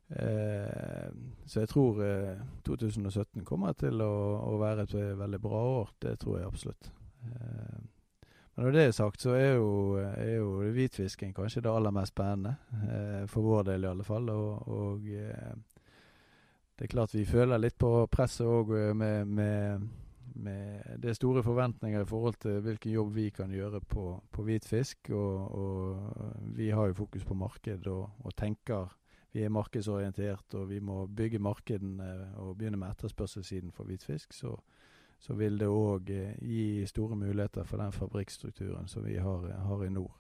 Eh, 0.10 1.10
så 1.46 1.64
jeg 1.64 1.70
tror 1.70 2.02
eh, 2.02 2.42
2017 2.66 3.46
kommer 3.46 3.78
til 3.78 4.02
å, 4.02 4.14
å, 4.42 4.58
være 4.62 4.88
et 4.88 4.98
veldig 5.20 5.42
bra 5.44 5.64
år. 5.84 5.96
Det 6.02 6.18
tror 6.22 6.40
jeg 6.40 6.50
absolutt. 6.50 6.92
Eh, 7.26 7.80
men 8.60 8.66
når 8.66 8.74
det 8.76 8.82
er 8.84 8.92
sagt, 8.92 9.22
så 9.24 9.38
er 9.40 9.54
jo, 9.56 9.96
er 9.96 10.34
jo 10.42 10.72
hvitfisken 10.76 11.30
kanskje 11.32 11.62
det 11.64 11.72
aller 11.72 11.94
mest 11.96 12.12
spennende. 12.12 12.58
Eh, 12.76 13.22
for 13.32 13.46
vår 13.46 13.70
del 13.70 13.86
i 13.86 13.88
alle 13.88 14.04
fall. 14.04 14.28
Og, 14.34 14.68
og 14.68 15.06
eh, 15.16 15.54
det 16.76 16.84
er 16.84 16.92
klart 16.92 17.16
vi 17.16 17.24
føler 17.24 17.62
litt 17.62 17.78
på 17.80 17.92
presset 18.12 18.44
òg 18.44 18.74
eh, 18.76 18.92
med, 18.92 19.32
med, 19.32 19.88
med, 20.44 20.98
Det 21.00 21.08
er 21.08 21.16
store 21.16 21.44
forventninger 21.44 22.04
i 22.04 22.10
forhold 22.10 22.36
til 22.44 22.60
hvilken 22.66 22.92
jobb 22.98 23.16
vi 23.16 23.30
kan 23.36 23.56
gjøre 23.56 23.80
på, 23.80 24.06
på 24.28 24.48
hvitfisk. 24.50 25.14
Og, 25.16 25.56
og, 25.56 26.52
vi 26.60 26.68
har 26.76 26.92
jo 26.92 27.00
fokus 27.00 27.24
på 27.24 27.40
marked 27.40 27.88
og, 27.88 28.10
og 28.26 28.36
tenker 28.36 28.92
vi 29.34 29.44
er 29.46 29.54
markedsorientert 29.54 30.56
og 30.58 30.70
vi 30.72 30.80
må 30.82 31.04
bygge 31.06 31.42
markedene 31.44 32.10
og 32.42 32.56
begynne 32.58 32.80
med 32.82 32.90
etterspørselssiden 32.96 33.74
for 33.76 33.90
hvitfisk, 33.90 34.34
så, 34.34 34.56
så 35.20 35.36
vil 35.38 35.60
det 35.60 35.70
òg 35.70 36.10
eh, 36.16 36.40
gi 36.42 36.88
store 36.90 37.18
muligheter 37.20 37.68
for 37.68 37.82
den 37.82 37.94
fabrikkstrukturen 37.94 38.90
som 38.90 39.06
vi 39.06 39.20
har, 39.22 39.46
har 39.68 39.86
i 39.86 39.92
nord. 39.94 40.16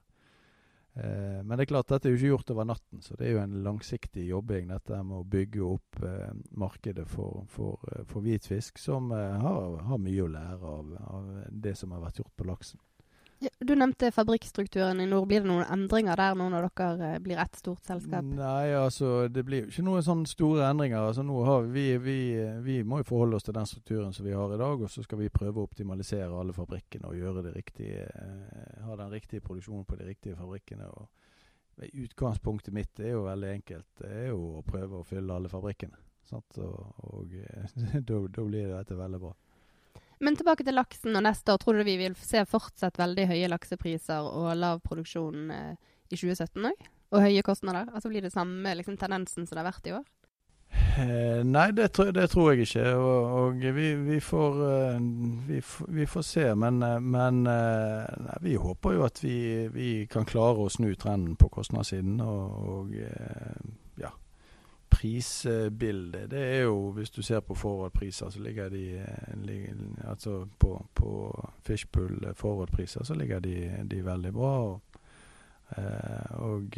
Eh, 0.94 1.40
men 1.44 1.56
det 1.56 1.66
er 1.66 1.72
klart, 1.72 1.90
dette 1.90 2.10
er 2.10 2.14
jo 2.14 2.20
ikke 2.20 2.34
gjort 2.34 2.54
over 2.56 2.68
natten, 2.70 3.02
så 3.02 3.16
det 3.18 3.28
er 3.28 3.38
jo 3.38 3.44
en 3.44 3.58
langsiktig 3.66 4.28
jobbing 4.30 4.70
dette 4.74 5.02
med 5.04 5.22
å 5.22 5.28
bygge 5.38 5.64
opp 5.66 6.04
eh, 6.06 6.36
markedet 6.52 7.08
for, 7.10 7.46
for, 7.50 7.82
eh, 7.94 8.06
for 8.10 8.26
hvitfisk, 8.26 8.82
som 8.82 9.12
eh, 9.16 9.40
har, 9.42 9.80
har, 9.90 10.02
mye 10.04 10.26
å 10.26 10.32
lære 10.34 10.76
av, 10.76 10.94
av 11.18 11.34
det 11.50 11.76
som 11.80 11.96
har 11.96 12.04
vært 12.06 12.22
gjort 12.22 12.36
på 12.36 12.50
laksen. 12.50 12.82
Du 13.40 13.72
nevnte 13.76 14.12
fabrikkstrukturen 14.12 15.00
i 15.00 15.06
nord. 15.08 15.28
Blir 15.30 15.44
det 15.44 15.48
noen 15.48 15.68
endringer 15.72 16.20
der 16.20 16.36
nå 16.36 16.50
når 16.52 16.66
dere 16.76 17.12
eh, 17.14 17.20
blir 17.24 17.40
ett 17.40 17.56
stort 17.56 17.86
selskap? 17.88 18.26
Nei, 18.36 18.74
altså 18.76 19.30
det 19.32 19.46
blir 19.48 19.64
jo 19.64 19.70
ikke 19.72 19.86
noen 19.88 20.04
sånne 20.04 20.28
store 20.28 20.66
endringer. 20.68 21.06
Altså 21.08 21.24
vi, 21.72 21.86
vi, 22.04 22.18
vi 22.66 22.82
må 22.84 23.00
jo 23.00 23.08
forholde 23.08 23.40
oss 23.40 23.48
til 23.48 23.56
den 23.56 23.70
strukturen 23.70 24.12
som 24.16 24.28
vi 24.28 24.36
har 24.36 24.52
i 24.56 24.60
dag. 24.60 24.84
Og 24.84 24.92
så 24.92 25.06
skal 25.06 25.22
vi 25.24 25.32
prøve 25.32 25.64
å 25.64 25.70
optimalisere 25.70 26.28
alle 26.36 26.56
fabrikkene 26.56 27.08
og 27.08 27.16
gjøre 27.16 27.46
det 27.48 27.56
riktige, 27.56 28.10
eh, 28.12 28.84
ha 28.84 29.00
den 29.00 29.16
riktige 29.16 29.46
produksjonen 29.46 29.88
på 29.88 30.02
de 30.02 30.12
riktige 30.12 30.36
fabrikkene. 30.40 30.92
og 30.92 31.08
Utgangspunktet 31.80 32.76
mitt 32.76 33.00
er 33.00 33.14
jo 33.14 33.24
veldig 33.24 33.54
enkelt. 33.56 33.88
Det 34.02 34.12
er 34.12 34.32
jo 34.34 34.58
å 34.60 34.66
prøve 34.68 35.00
å 35.00 35.08
fylle 35.08 35.40
alle 35.40 35.52
fabrikkene. 35.52 35.96
Sant? 36.28 36.60
Og, 36.60 37.06
og 37.08 37.40
da 38.36 38.44
blir 38.44 38.74
dette 38.76 39.00
veldig 39.00 39.24
bra. 39.24 39.32
Men 40.20 40.36
tilbake 40.36 40.66
til 40.68 40.76
laksen 40.76 41.16
og 41.16 41.24
neste 41.24 41.54
år. 41.54 41.62
Tror 41.62 41.80
du 41.80 41.86
vi 41.88 41.96
vil 42.02 42.16
se 42.20 42.44
fortsatt 42.48 43.00
veldig 43.00 43.30
høye 43.32 43.50
laksepriser 43.52 44.28
og 44.28 44.52
lav 44.60 44.82
produksjon 44.84 45.52
eh, 45.56 45.76
i 46.12 46.18
2017 46.20 46.72
òg? 46.72 46.88
Og 47.16 47.24
høye 47.24 47.44
kostnader? 47.46 47.88
Altså 47.94 48.12
Blir 48.12 48.26
det 48.26 48.34
samme 48.36 48.76
liksom, 48.78 49.00
tendensen 49.00 49.48
som 49.48 49.56
det 49.56 49.64
har 49.64 49.72
vært 49.72 49.88
i 49.88 49.96
år? 49.96 50.08
Eh, 51.00 51.40
nei, 51.48 51.72
det, 51.74 51.88
det, 52.14 52.28
tror 52.30 52.52
jeg 52.52 52.68
ikke. 52.68 52.84
Og, 53.00 53.32
og 53.40 53.64
vi, 53.80 53.88
vi, 53.96 54.20
får, 54.22 54.60
uh, 54.60 55.00
vi, 55.48 55.64
vi, 55.88 56.06
får, 56.06 56.26
se. 56.28 56.46
Men, 56.54 56.84
men 57.02 57.42
nei, 57.48 58.38
vi 58.44 58.60
håper 58.60 59.00
jo 59.00 59.08
at 59.08 59.24
vi, 59.24 59.90
kan 60.12 60.28
klare 60.30 60.68
å 60.68 60.70
snu 60.70 60.92
trenden 61.00 61.40
på 61.40 61.50
kostnadssiden. 61.56 62.20
Og, 62.22 62.60
og 62.76 62.94
prisbildet, 65.00 66.28
det 66.32 66.40
er 66.40 66.62
jo 66.68 66.92
Hvis 66.92 67.10
du 67.10 67.22
ser 67.22 67.40
på 67.40 67.56
forward-priser, 67.56 68.30
så 68.30 68.40
ligger 68.44 68.70
de 68.70 68.84
eh, 68.98 70.10
Altså 70.10 70.48
på, 70.60 70.86
på 70.94 71.12
Fishpool 71.64 72.26
eh, 72.26 72.36
forward-priser, 72.36 73.04
så 73.04 73.14
ligger 73.14 73.40
de, 73.40 73.86
de, 73.92 74.06
veldig 74.06 74.34
bra. 74.34 74.54
og 74.60 74.82
Eh, 75.78 76.32
og, 76.42 76.78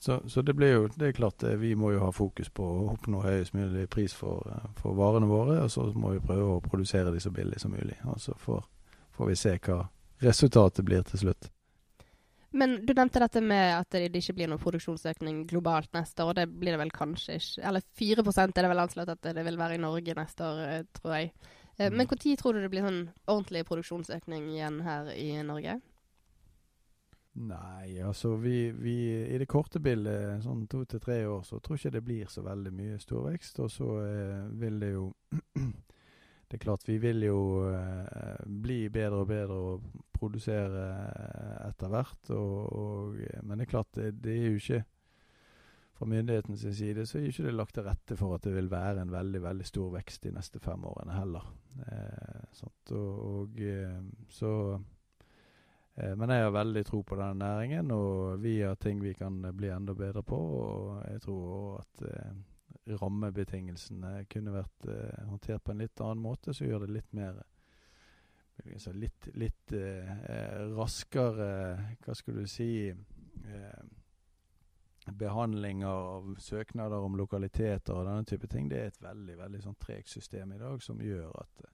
så, 0.00 0.20
så, 0.26 0.42
det 0.42 0.56
blir 0.58 0.72
jo 0.72 0.88
det 0.98 1.08
er 1.08 1.12
klart 1.12 1.44
vi 1.60 1.74
må 1.78 1.92
jo 1.92 2.00
ha 2.02 2.08
fokus 2.10 2.48
på 2.50 2.64
å 2.66 2.88
oppnå 2.90 3.20
høyest 3.22 3.54
mulig 3.54 3.84
pris 3.88 4.14
for, 4.14 4.42
for 4.74 4.98
varene 4.98 5.28
våre. 5.30 5.60
Og 5.62 5.70
så 5.70 5.84
må 5.94 6.10
vi 6.16 6.24
prøve 6.24 6.56
å 6.56 6.64
produsere 6.64 7.12
de 7.14 7.22
så 7.22 7.30
billig 7.30 7.60
som 7.62 7.70
mulig. 7.70 7.94
Og 8.10 8.18
så 8.20 8.34
får 8.34 8.64
får 9.16 9.26
vi 9.26 9.36
se 9.36 9.58
hva 9.58 9.86
resultatet 10.18 10.84
blir 10.84 11.04
til 11.08 11.26
slutt. 11.26 11.50
Men 12.56 12.78
du 12.86 12.94
nevnte 12.94 13.20
dette 13.20 13.42
med 13.44 13.74
at 13.76 13.92
det 13.92 14.22
ikke 14.22 14.36
blir 14.38 14.48
noen 14.50 14.62
produksjonsøkning 14.62 15.44
globalt 15.50 15.92
neste 15.96 16.24
år. 16.24 16.38
Det 16.38 16.46
blir 16.48 16.72
det 16.74 16.80
vel 16.80 16.94
kanskje 16.94 17.36
ikke. 17.40 17.66
Eller 17.68 17.84
4 18.00 18.24
er 18.24 18.54
det 18.56 18.70
vel 18.72 18.84
anslått 18.84 19.12
at 19.12 19.28
det 19.36 19.44
vil 19.44 19.60
være 19.60 19.76
i 19.76 19.82
Norge 19.82 20.16
neste 20.16 20.46
år, 20.46 20.62
eh, 20.64 20.86
tror 20.96 21.16
jeg. 21.18 21.32
Eh, 21.76 21.90
men 21.90 22.06
når 22.06 22.36
tror 22.40 22.54
du 22.54 22.62
det 22.62 22.70
blir 22.72 22.86
sånn 22.86 23.04
ordentlig 23.26 23.66
produksjonsøkning 23.68 24.48
igjen 24.54 24.80
her 24.86 25.12
i 25.12 25.42
Norge? 25.44 25.80
Nei, 27.36 28.00
altså 28.00 28.36
vi, 28.40 28.70
vi, 28.72 28.94
I 29.28 29.36
det 29.36 29.48
korte 29.50 29.80
bildet, 29.84 30.40
sånn 30.44 30.64
to 30.72 30.86
til 30.88 31.02
tre 31.04 31.18
år, 31.28 31.42
så 31.44 31.58
tror 31.60 31.76
jeg 31.76 31.84
ikke 31.84 31.96
det 31.98 32.06
blir 32.06 32.30
så 32.32 32.44
veldig 32.46 32.72
mye 32.72 33.00
storvekst. 33.02 33.60
Og 33.60 33.72
så 33.74 33.90
eh, 34.06 34.46
vil 34.56 34.80
det 34.80 34.94
jo 34.94 35.10
Det 36.46 36.60
er 36.60 36.62
klart 36.62 36.84
vi 36.86 36.94
vil 37.02 37.24
jo 37.26 37.38
eh, 37.66 38.42
bli 38.46 38.84
bedre 38.94 39.24
og 39.24 39.28
bedre 39.28 39.54
og 39.58 39.86
produsere 40.20 40.84
eh, 40.90 41.56
etter 41.68 41.92
hvert. 41.92 42.30
Og, 42.34 43.16
men 43.42 43.56
det 43.56 43.66
er 43.66 43.72
klart, 43.72 43.92
det, 43.96 44.12
det, 44.24 44.36
er 44.36 44.50
jo 44.50 44.60
ikke 44.60 44.84
Fra 45.96 46.06
myndighetens 46.12 46.66
side 46.76 47.06
så 47.08 47.16
er 47.16 47.22
jo 47.24 47.32
ikke 47.32 47.46
det 47.46 47.54
lagt 47.54 47.74
til 47.78 47.86
rette 47.86 48.16
for 48.20 48.36
at 48.36 48.44
det 48.44 48.52
vil 48.52 48.68
være 48.68 49.00
en 49.00 49.12
veldig 49.14 49.40
veldig 49.42 49.64
stor 49.64 49.94
vekst 49.94 50.26
de 50.26 50.34
neste 50.36 50.60
fem 50.60 50.84
årene 50.84 51.14
heller. 51.16 51.46
Eh, 51.86 52.66
og, 52.66 52.92
og, 52.96 53.60
eh, 53.64 54.02
så 54.28 54.52
Eh, 55.96 56.16
men 56.16 56.30
jeg 56.30 56.44
har 56.44 56.52
veldig 56.52 56.82
tro 56.86 57.00
på 57.02 57.16
denne 57.16 57.40
næringen, 57.40 57.90
og 57.90 58.42
vi 58.42 58.58
har 58.60 58.76
ting 58.76 59.00
vi 59.02 59.14
kan 59.16 59.40
bli 59.56 59.70
enda 59.72 59.94
bedre 59.96 60.22
på. 60.22 60.36
Og 60.36 61.02
jeg 61.08 61.22
tror 61.24 61.54
òg 61.56 61.78
at 61.80 62.04
eh, 62.10 62.96
rammebetingelsene 63.00 64.26
kunne 64.32 64.56
vært 64.58 64.90
eh, 64.92 65.22
håndtert 65.30 65.64
på 65.64 65.72
en 65.72 65.84
litt 65.84 66.04
annen 66.04 66.22
måte, 66.22 66.54
så 66.54 66.68
gjør 66.68 66.84
det 66.84 66.98
litt 66.98 67.16
mer 67.16 67.40
Litt, 68.96 69.28
litt 69.36 69.72
eh, 69.76 70.08
raskere 70.72 71.48
Hva 72.02 72.14
skal 72.16 72.38
du 72.40 72.46
si 72.50 72.88
eh, 72.88 73.82
Behandlinger 75.06 75.86
av 75.86 76.32
søknader 76.42 77.04
om 77.04 77.14
lokaliteter 77.14 77.94
og 77.94 78.08
denne 78.08 78.24
type 78.26 78.48
ting. 78.50 78.66
Det 78.66 78.78
er 78.80 78.88
et 78.90 79.02
veldig 79.04 79.36
veldig 79.38 79.60
sånn 79.62 79.76
tregt 79.78 80.10
system 80.10 80.56
i 80.56 80.58
dag 80.58 80.82
som 80.82 80.98
gjør 80.98 81.30
at, 81.44 81.68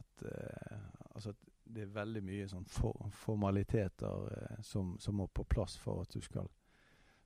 at, 0.00 0.24
eh, 0.30 0.86
altså 1.10 1.34
det 1.64 1.84
er 1.84 1.92
veldig 1.94 2.22
mye 2.24 2.46
sånn 2.48 2.64
for, 2.68 3.08
formaliteter 3.24 4.28
eh, 4.36 4.62
som, 4.64 4.94
som, 5.00 5.16
må 5.20 5.28
på 5.28 5.44
plass 5.48 5.76
for 5.80 6.04
at 6.04 6.12
du 6.14 6.24
skal, 6.24 6.48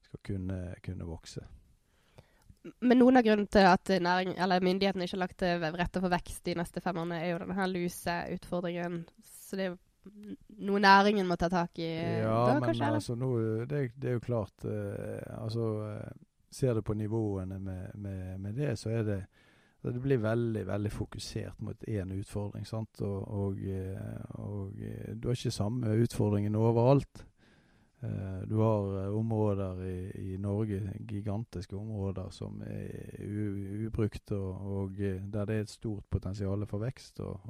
skal 0.04 0.22
kunne, 0.26 0.58
kunne, 0.82 1.06
vokse. 1.08 1.44
Men 2.82 2.98
noen 3.00 3.20
av 3.20 3.24
grunnene 3.24 3.50
til 3.52 3.66
at 3.68 3.92
næring, 4.02 4.34
myndighetene 4.36 5.06
ikke 5.06 5.16
har 5.16 5.22
lagt 5.22 5.38
til 5.40 5.66
rette 5.78 6.02
for 6.02 6.12
vekst 6.12 6.42
de 6.48 6.56
neste 6.58 6.82
fem 6.84 6.98
årene, 7.00 7.20
er 7.22 7.32
jo 7.32 7.42
denne 7.44 7.68
luseutfordringen. 7.72 9.02
Så 9.24 9.58
det 9.58 9.68
er 9.68 9.76
noe 10.64 10.80
næringen 10.82 11.28
må 11.28 11.36
ta 11.38 11.48
tak 11.52 11.78
i? 11.80 11.88
Ja, 12.22 12.34
da, 12.48 12.54
men 12.58 12.70
kanskje, 12.70 12.92
altså, 12.98 13.16
nå, 13.18 13.30
det, 13.68 13.82
det, 13.96 14.10
er 14.10 14.16
jo 14.16 14.24
klart 14.24 14.64
eh, 14.68 15.20
altså, 15.38 15.68
eh, 15.92 16.24
Ser 16.50 16.78
du 16.78 16.80
på 16.80 16.94
nivåene 16.96 17.58
med, 17.60 17.90
med, 18.00 18.38
med 18.40 18.54
det, 18.56 18.70
så 18.80 18.88
er 18.88 19.02
det 19.04 19.18
det 19.82 20.00
blir 20.02 20.18
veldig 20.22 20.64
veldig 20.66 20.90
fokusert 20.90 21.60
mot 21.62 21.84
én 21.84 22.12
utfordring. 22.16 22.64
sant? 22.66 23.00
Og, 23.00 23.28
og, 23.28 23.60
eh, 23.62 24.24
og, 24.40 24.72
eh, 24.80 25.14
du 25.14 25.28
har 25.28 25.36
ikke 25.36 25.54
samme 25.54 25.92
utfordringen 26.02 26.56
overalt. 26.58 27.24
Uh, 28.02 28.42
du 28.46 28.54
har 28.56 29.08
områder 29.10 29.84
i, 29.84 30.32
i, 30.32 30.36
Norge, 30.38 30.92
gigantiske 31.08 31.76
områder, 31.76 32.30
som 32.30 32.62
er 32.62 33.24
ubrukt, 33.86 34.32
og, 34.32 34.66
og, 34.72 34.98
der 34.98 35.44
det 35.44 35.56
er 35.56 35.60
et 35.60 35.70
stort 35.70 36.04
potensial 36.10 36.66
for 36.66 36.78
vekst. 36.78 37.20
og 37.20 37.40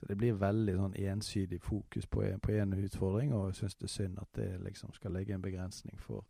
så 0.00 0.06
Det 0.08 0.16
blir 0.18 0.38
veldig 0.38 0.76
sånn 0.76 0.94
ensidig 0.94 1.60
fokus 1.62 2.06
på 2.06 2.22
én 2.22 2.74
utfordring, 2.74 3.34
og 3.34 3.48
jeg 3.50 3.54
syns 3.54 3.74
det 3.74 3.86
er 3.86 3.96
synd 3.96 4.18
at 4.18 4.28
det 4.34 4.48
liksom 4.62 4.92
skal 4.92 5.12
legge 5.12 5.34
en 5.34 5.42
begrensning 5.42 5.98
for, 5.98 6.24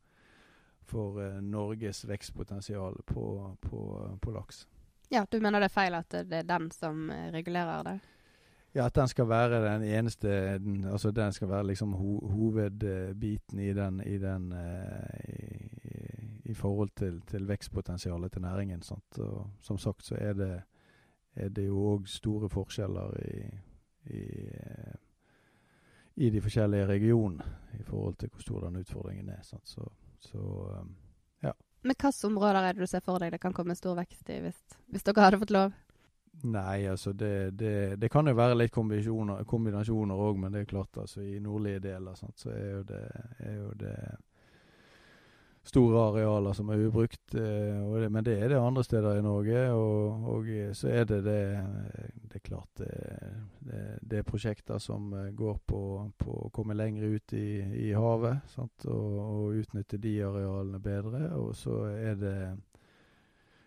for 0.84 1.40
Norges 1.40 2.04
vekstpotensial 2.08 3.00
på, 3.06 3.56
på, 3.60 3.80
på 4.20 4.30
laks. 4.30 4.66
Ja, 5.12 5.26
Du 5.30 5.40
mener 5.40 5.60
det 5.60 5.68
er 5.68 5.74
feil 5.74 5.94
at 5.94 6.08
det 6.08 6.38
er 6.38 6.46
den 6.48 6.70
som 6.72 7.10
eh, 7.12 7.28
regulerer 7.32 7.82
det? 7.84 7.98
Ja, 8.74 8.86
at 8.86 8.94
den 8.96 9.08
skal 9.08 9.28
være 9.28 9.60
den 9.64 9.82
eneste 9.84 10.28
den, 10.58 10.84
Altså 10.84 11.10
den 11.10 11.32
skal 11.32 11.48
være 11.48 11.66
liksom 11.66 11.92
ho 11.92 12.18
hovedbiten 12.28 13.58
i 13.58 13.72
den, 13.72 14.00
i, 14.00 14.18
den 14.18 14.52
uh, 14.52 15.18
i, 15.28 16.50
i, 16.50 16.54
forhold 16.54 16.90
til, 16.96 17.20
til 17.26 17.48
vekstpotensialet 17.48 18.32
til 18.32 18.42
næringen. 18.42 18.82
Sant? 18.82 19.18
Og 19.18 19.50
som 19.60 19.78
sagt 19.78 20.04
så 20.04 20.16
er 20.18 20.32
det, 20.32 20.62
er 21.34 21.48
det 21.48 21.66
jo 21.66 21.84
òg 21.96 22.08
store 22.08 22.48
forskjeller 22.48 23.12
i, 23.28 23.44
i, 24.06 24.24
i, 26.16 26.30
de 26.30 26.40
forskjellige 26.40 26.86
regionene 26.86 27.44
i 27.80 27.82
forhold 27.82 28.14
til 28.14 28.28
hvor 28.28 28.40
stor 28.40 28.60
den 28.60 28.76
utfordringen 28.76 29.28
er. 29.28 29.42
Sant? 29.42 29.68
Så, 29.68 29.84
så 30.18 30.38
ja. 31.42 31.52
men 31.82 31.92
hvilke 31.92 32.26
områder 32.26 32.60
er 32.60 32.72
det 32.72 32.80
du 32.80 32.86
ser 32.86 33.04
for 33.04 33.18
deg 33.18 33.32
det 33.32 33.40
kan 33.40 33.52
komme 33.52 33.74
stor 33.74 33.94
vekst 34.00 34.28
i, 34.30 34.40
hvis, 34.40 34.64
hvis 34.88 35.02
dere 35.02 35.28
hadde 35.28 35.44
fått 35.44 35.50
lov? 35.60 35.81
Nei, 36.42 36.86
altså 36.90 37.12
det, 37.12 37.52
det, 37.60 38.00
det 38.00 38.08
kan 38.10 38.26
jo 38.26 38.34
være 38.34 38.56
litt 38.56 38.72
kombinasjoner 38.74 40.22
òg, 40.26 40.40
men 40.42 40.54
det 40.54 40.64
er 40.64 40.70
klart 40.72 40.96
altså 40.98 41.22
i 41.22 41.38
nordlige 41.38 41.82
deler 41.84 42.16
sant, 42.18 42.40
så 42.40 42.50
er 42.50 42.70
jo 42.70 42.82
det, 42.88 43.02
er 43.44 43.58
jo 43.60 43.68
det 43.78 43.96
store 45.62 46.00
arealer 46.08 46.52
som 46.52 46.70
er 46.70 46.82
ubrukt. 46.86 47.34
Eh, 47.34 48.08
men 48.10 48.24
det 48.24 48.38
er 48.40 48.48
det 48.48 48.58
andre 48.58 48.84
steder 48.84 49.18
i 49.18 49.22
Norge. 49.22 49.62
Og, 49.72 50.26
og 50.34 50.50
så 50.76 50.88
er 50.88 51.04
det 51.04 51.22
det 51.24 51.42
Det 52.32 52.40
er 52.40 52.48
klart 52.48 52.68
det, 52.78 54.00
det 54.00 54.18
er 54.18 54.26
prosjekter 54.26 54.78
som 54.78 55.12
eh, 55.14 55.30
går 55.36 55.58
på, 55.66 56.10
på 56.18 56.36
å 56.46 56.50
komme 56.50 56.74
lenger 56.74 57.14
ut 57.14 57.32
i, 57.32 57.60
i 57.88 57.92
havet 57.92 58.42
sant? 58.48 58.86
Og, 58.86 59.18
og 59.20 59.62
utnytte 59.62 60.00
de 60.00 60.16
arealene 60.24 60.80
bedre. 60.80 61.28
Og 61.38 61.54
så 61.56 61.84
er 61.92 62.14
det 62.18 62.36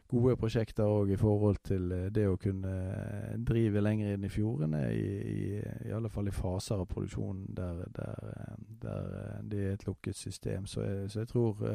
gode 0.07 0.35
prosjekter 0.37 0.85
òg 0.85 1.11
i 1.13 1.17
forhold 1.19 1.59
til 1.65 1.91
eh, 1.91 2.07
det 2.13 2.27
å 2.29 2.37
kunne 2.41 2.73
eh, 2.93 3.35
drive 3.47 3.81
lenger 3.81 4.13
inn 4.13 4.27
i 4.27 4.31
fjordene, 4.31 4.81
i, 4.93 5.05
i, 5.33 5.59
i 5.89 5.93
alle 5.95 6.11
fall 6.13 6.29
i 6.29 6.35
faser 6.35 6.81
av 6.81 6.89
produksjonen 6.91 7.47
der, 7.57 7.83
der, 7.95 8.31
eh, 8.35 8.55
der 8.83 9.09
det 9.43 9.63
er 9.63 9.73
et 9.73 9.87
lukket 9.87 10.17
system. 10.17 10.69
Så 10.69 10.85
jeg, 10.85 11.09
så 11.11 11.23
jeg 11.23 11.31
tror, 11.33 11.65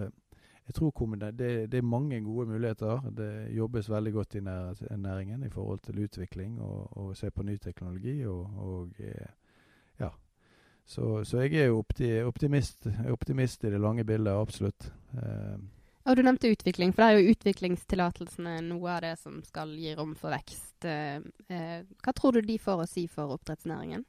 jeg 0.66 0.74
tror 0.74 1.16
det, 1.16 1.50
det, 1.72 1.78
er 1.78 1.82
mange 1.82 2.20
gode 2.22 2.46
muligheter. 2.52 3.10
Det 3.16 3.30
jobbes 3.56 3.90
veldig 3.90 4.12
godt 4.12 4.34
i 4.34 4.40
næringen 4.40 5.44
i 5.44 5.50
forhold 5.50 5.80
til 5.82 6.04
utvikling 6.04 6.60
og, 6.60 6.96
og 6.96 7.16
se 7.16 7.30
på 7.30 7.42
ny 7.42 7.56
teknologi. 7.56 8.24
og, 8.26 8.46
og 8.56 9.00
ja, 10.00 10.10
så, 10.84 11.24
så, 11.24 11.40
jeg 11.40 11.54
er 11.54 11.66
jo 11.66 11.84
optimist, 12.26 12.86
optimist, 13.08 13.64
i 13.64 13.70
det 13.70 13.80
lange 13.80 14.04
bildet, 14.04 14.32
absolutt. 14.32 14.92
Eh, 15.14 15.58
og 16.06 16.16
du 16.16 16.22
nevnte 16.24 16.52
utvikling, 16.52 16.94
for 16.94 17.04
det 17.04 17.08
er 17.08 17.18
jo 17.18 17.34
utviklingstillatelsene 17.34 18.56
noe 18.68 18.94
av 18.94 19.02
det 19.04 19.16
som 19.20 19.40
skal 19.44 19.74
gi 19.76 19.92
rom 19.98 20.14
for 20.18 20.32
vekst. 20.32 20.86
Eh, 20.88 21.20
eh, 21.52 21.82
hva 22.04 22.16
tror 22.16 22.38
du 22.38 22.46
de 22.46 22.56
får 22.60 22.84
å 22.84 22.88
si 22.88 23.04
for 23.10 23.36
oppdrettsnæringen? 23.36 24.06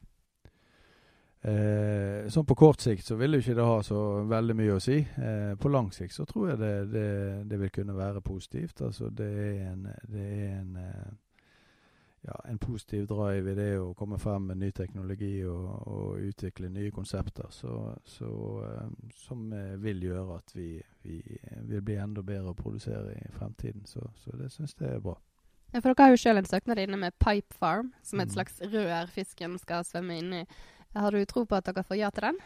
Eh, 1.41 2.27
sånn 2.29 2.45
på 2.45 2.53
kort 2.53 2.83
sikt 2.83 3.07
så 3.07 3.15
vil 3.17 3.33
jo 3.33 3.41
ikke 3.41 3.55
det 3.57 3.65
ha 3.65 3.79
så 3.81 3.99
veldig 4.29 4.55
mye 4.59 4.75
å 4.75 4.83
si. 4.83 4.99
Eh, 5.01 5.53
på 5.57 5.71
lang 5.73 5.89
sikt 5.93 6.13
så 6.13 6.25
tror 6.29 6.51
jeg 6.51 6.61
det, 6.61 6.73
det, 6.93 7.09
det, 7.49 7.59
vil 7.63 7.73
kunne 7.73 7.97
være 7.97 8.21
positivt. 8.21 8.83
Altså 8.85 9.09
det 9.09 9.31
er 9.47 9.71
en, 9.71 9.87
det 10.05 10.27
er 10.27 10.51
en 10.59 10.77
eh, 10.77 11.11
ja, 12.21 12.35
en 12.45 12.59
positiv 12.61 13.07
drive 13.09 13.51
i 13.51 13.55
det 13.57 13.71
å 13.81 13.93
komme 13.97 14.19
frem 14.21 14.51
med 14.51 14.59
ny 14.61 14.69
teknologi 14.77 15.41
og, 15.49 15.65
og 15.89 16.27
utvikle 16.29 16.69
nye 16.69 16.91
konsepter, 16.93 17.49
så, 17.49 17.95
så, 18.05 18.29
um, 18.83 18.93
som 19.17 19.47
uh, 19.53 19.73
vil 19.81 20.03
gjøre 20.05 20.37
at 20.37 20.53
vi, 20.55 20.69
vi, 21.01 21.17
vil 21.69 21.81
bli 21.81 21.97
enda 21.97 22.21
bedre 22.25 22.53
å 22.53 22.57
produsere 22.57 23.15
i 23.17 23.33
fremtiden. 23.33 23.87
Så, 23.89 24.05
så 24.21 24.37
det 24.37 24.51
syns 24.53 24.77
jeg 24.79 24.99
er 24.99 25.03
bra. 25.03 25.17
Ja, 25.71 25.79
for 25.79 25.93
Dere 25.93 26.03
har 26.03 26.13
jo 26.13 26.19
selv 26.19 26.41
en 26.41 26.49
søknad 26.49 26.81
inne 26.83 26.99
med 26.99 27.15
Pipe 27.23 27.55
Farm, 27.57 27.93
som 28.03 28.19
er 28.19 28.27
et 28.27 28.33
mm. 28.33 28.37
slags 28.37 28.61
rør 28.73 29.11
fisken 29.13 29.57
skal 29.61 29.87
svømme 29.87 30.19
inn 30.19 30.33
i. 30.41 30.45
Har 30.93 31.15
du 31.15 31.23
tro 31.25 31.45
på 31.47 31.55
at 31.55 31.69
dere 31.69 31.85
får 31.87 32.01
ja 32.01 32.09
til 32.11 32.27
den? 32.27 32.41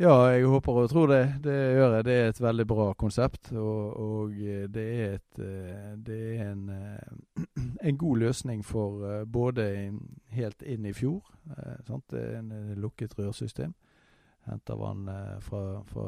Ja, 0.00 0.30
jeg 0.32 0.46
håper 0.48 0.72
og 0.72 0.88
tror 0.88 1.10
det. 1.10 1.34
Det 1.44 1.52
gjør 1.52 1.94
jeg. 1.98 2.04
Det 2.06 2.12
er 2.16 2.30
et 2.30 2.38
veldig 2.40 2.64
bra 2.66 2.86
konsept. 2.96 3.50
Og, 3.52 3.96
og 4.00 4.30
eh, 4.40 4.64
det 4.72 4.84
er, 4.88 5.18
et, 5.18 5.40
eh, 5.44 5.90
det 6.00 6.20
er 6.38 6.46
en, 6.46 6.62
eh, 6.72 7.66
en, 7.88 7.98
god 8.00 8.22
løsning 8.22 8.62
for 8.64 9.24
både 9.28 9.66
helt 10.32 10.62
inn 10.64 10.86
i 10.88 10.94
fjord. 10.96 11.28
Sant? 11.84 12.06
Det 12.08 12.22
er 12.22 12.38
en 12.38 12.52
lukket 12.80 13.18
rørsystem. 13.18 13.74
Henter 14.48 14.80
vann 14.80 15.10
fra, 15.44 15.82
fra, 15.86 16.06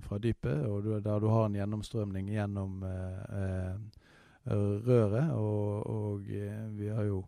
fra 0.00 0.18
dypet, 0.22 0.62
og 0.64 0.86
der 1.04 1.18
du 1.20 1.26
har 1.28 1.48
en 1.48 1.58
gjennomstrømning 1.58 2.30
gjennom 2.30 2.78
røret. 4.46 5.32
Og, 5.34 5.82
og 5.86 6.22
vi 6.78 6.88
har 6.88 7.04
jo 7.04 7.24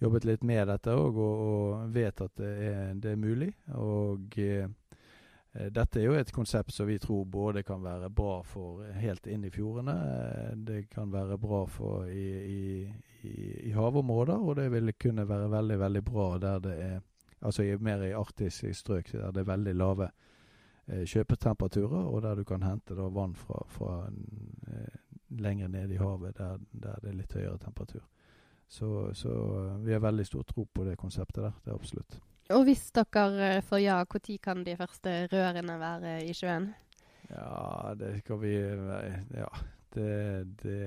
jobbet 0.00 0.28
litt 0.28 0.44
med 0.46 0.68
dette 0.68 0.94
òg, 0.94 1.16
og, 1.16 1.42
og, 1.48 1.88
vet 1.96 2.22
at 2.22 2.36
det 2.38 2.52
er, 2.68 2.94
det 3.02 3.16
er 3.16 3.24
mulig. 3.24 3.50
Og 3.74 4.38
Eh, 4.38 4.68
dette 5.52 5.98
er 5.98 6.04
jo 6.04 6.14
et 6.14 6.30
konsept 6.30 6.70
som 6.70 6.86
vi 6.86 6.98
tror 7.02 7.24
både 7.26 7.64
kan 7.66 7.82
være 7.82 8.10
bra 8.14 8.36
for 8.46 8.84
helt 9.02 9.26
inn 9.26 9.44
i 9.44 9.50
fjordene, 9.50 9.94
eh, 10.14 10.52
det 10.56 10.84
kan 10.92 11.10
være 11.10 11.38
bra 11.42 11.64
for 11.66 12.06
i, 12.06 12.26
i, 12.46 12.92
i, 13.26 13.34
i 13.66 13.72
havområder, 13.74 14.38
og 14.38 14.56
det 14.60 14.68
vil 14.70 14.94
kunne 14.94 15.26
være 15.28 15.50
veldig 15.50 15.78
veldig 15.80 16.04
bra 16.06 16.28
der 16.38 16.62
det 16.62 16.76
er 16.84 17.00
altså 17.40 17.66
mer 17.80 18.04
i 18.06 18.14
arktiske 18.14 18.74
strøk 18.74 19.12
der 19.12 19.34
det 19.34 19.42
er 19.42 19.50
veldig 19.50 19.74
lave 19.74 20.10
eh, 20.86 21.04
kjøpetemperaturer, 21.04 22.06
og 22.06 22.22
der 22.22 22.34
du 22.34 22.44
kan 22.44 22.62
hente 22.62 22.94
da, 22.94 23.10
vann 23.10 23.34
fra, 23.34 23.64
fra 23.66 24.00
eh, 24.06 24.98
lenger 25.30 25.68
ned 25.68 25.90
i 25.90 25.98
havet 25.98 26.38
der, 26.38 26.58
der, 26.72 26.98
det 27.02 27.10
er 27.10 27.20
litt 27.24 27.34
høyere 27.34 27.58
temperatur. 27.58 28.06
Så, 28.68 29.10
så 29.18 29.34
eh, 29.66 29.78
vi 29.82 29.92
har 29.92 30.06
veldig 30.06 30.26
stor 30.26 30.46
tro 30.46 30.64
på 30.64 30.84
det 30.86 30.98
konseptet 30.98 31.42
der. 31.42 31.58
Det 31.64 31.72
er 31.72 31.74
absolutt. 31.74 32.20
Og 32.50 32.64
hvis 32.66 32.88
dere 32.96 33.26
eh, 33.46 33.62
får 33.62 33.82
ja, 33.82 33.98
når 34.04 34.38
kan 34.42 34.64
de 34.66 34.76
første 34.76 35.26
rørene 35.30 35.76
være 35.78 36.14
i 36.26 36.34
sjøen? 36.34 36.72
Ja, 37.30 37.94
det 37.94 38.16
skal 38.24 38.40
vi 38.42 38.54
Ja, 38.56 39.50
det, 39.94 40.10
det, 40.62 40.80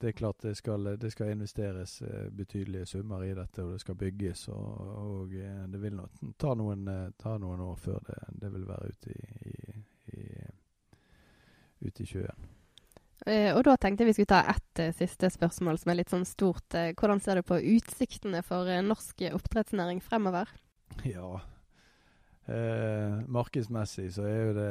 det 0.00 0.08
er 0.08 0.12
klart 0.18 0.42
det 0.42 0.56
skal, 0.56 0.98
det 0.98 1.12
skal 1.12 1.30
investeres 1.30 2.02
eh, 2.02 2.28
betydelige 2.30 2.86
summer 2.86 3.22
i 3.22 3.34
dette, 3.34 3.62
og 3.62 3.72
det 3.72 3.80
skal 3.80 3.94
bygges. 3.94 4.48
Og, 4.48 4.80
og 5.06 5.30
det 5.70 5.82
vil 5.82 5.96
nok 5.96 6.34
ta 6.38 6.54
noen, 6.54 6.90
ta 7.18 7.38
noen 7.38 7.60
år 7.60 7.76
før 7.76 8.02
det, 8.08 8.20
det 8.42 8.52
vil 8.52 8.68
være 8.68 8.90
ute 8.90 9.14
i, 9.14 9.50
i, 9.50 10.18
i, 10.18 10.28
ute 11.86 12.02
i 12.02 12.06
sjøen. 12.06 12.55
Eh, 13.26 13.50
og 13.56 13.64
da 13.66 13.74
tenkte 13.74 14.04
jeg 14.04 14.12
vi 14.12 14.14
skulle 14.20 14.30
ta 14.30 14.52
ett 14.52 14.80
eh, 14.82 14.94
siste 14.94 15.28
spørsmål 15.34 15.80
som 15.82 15.90
er 15.90 15.98
litt 15.98 16.12
sånn 16.12 16.26
stort. 16.28 16.68
Eh, 16.78 16.92
hvordan 16.94 17.22
ser 17.22 17.40
du 17.40 17.48
på 17.48 17.58
utsiktene 17.74 18.42
for 18.46 18.70
norsk 18.86 19.26
oppdrettsnæring 19.32 19.98
fremover? 20.04 20.52
Ja, 21.02 21.40
eh, 22.46 23.18
markedsmessig 23.26 24.12
så 24.14 24.28
er, 24.30 24.52
det, 24.54 24.70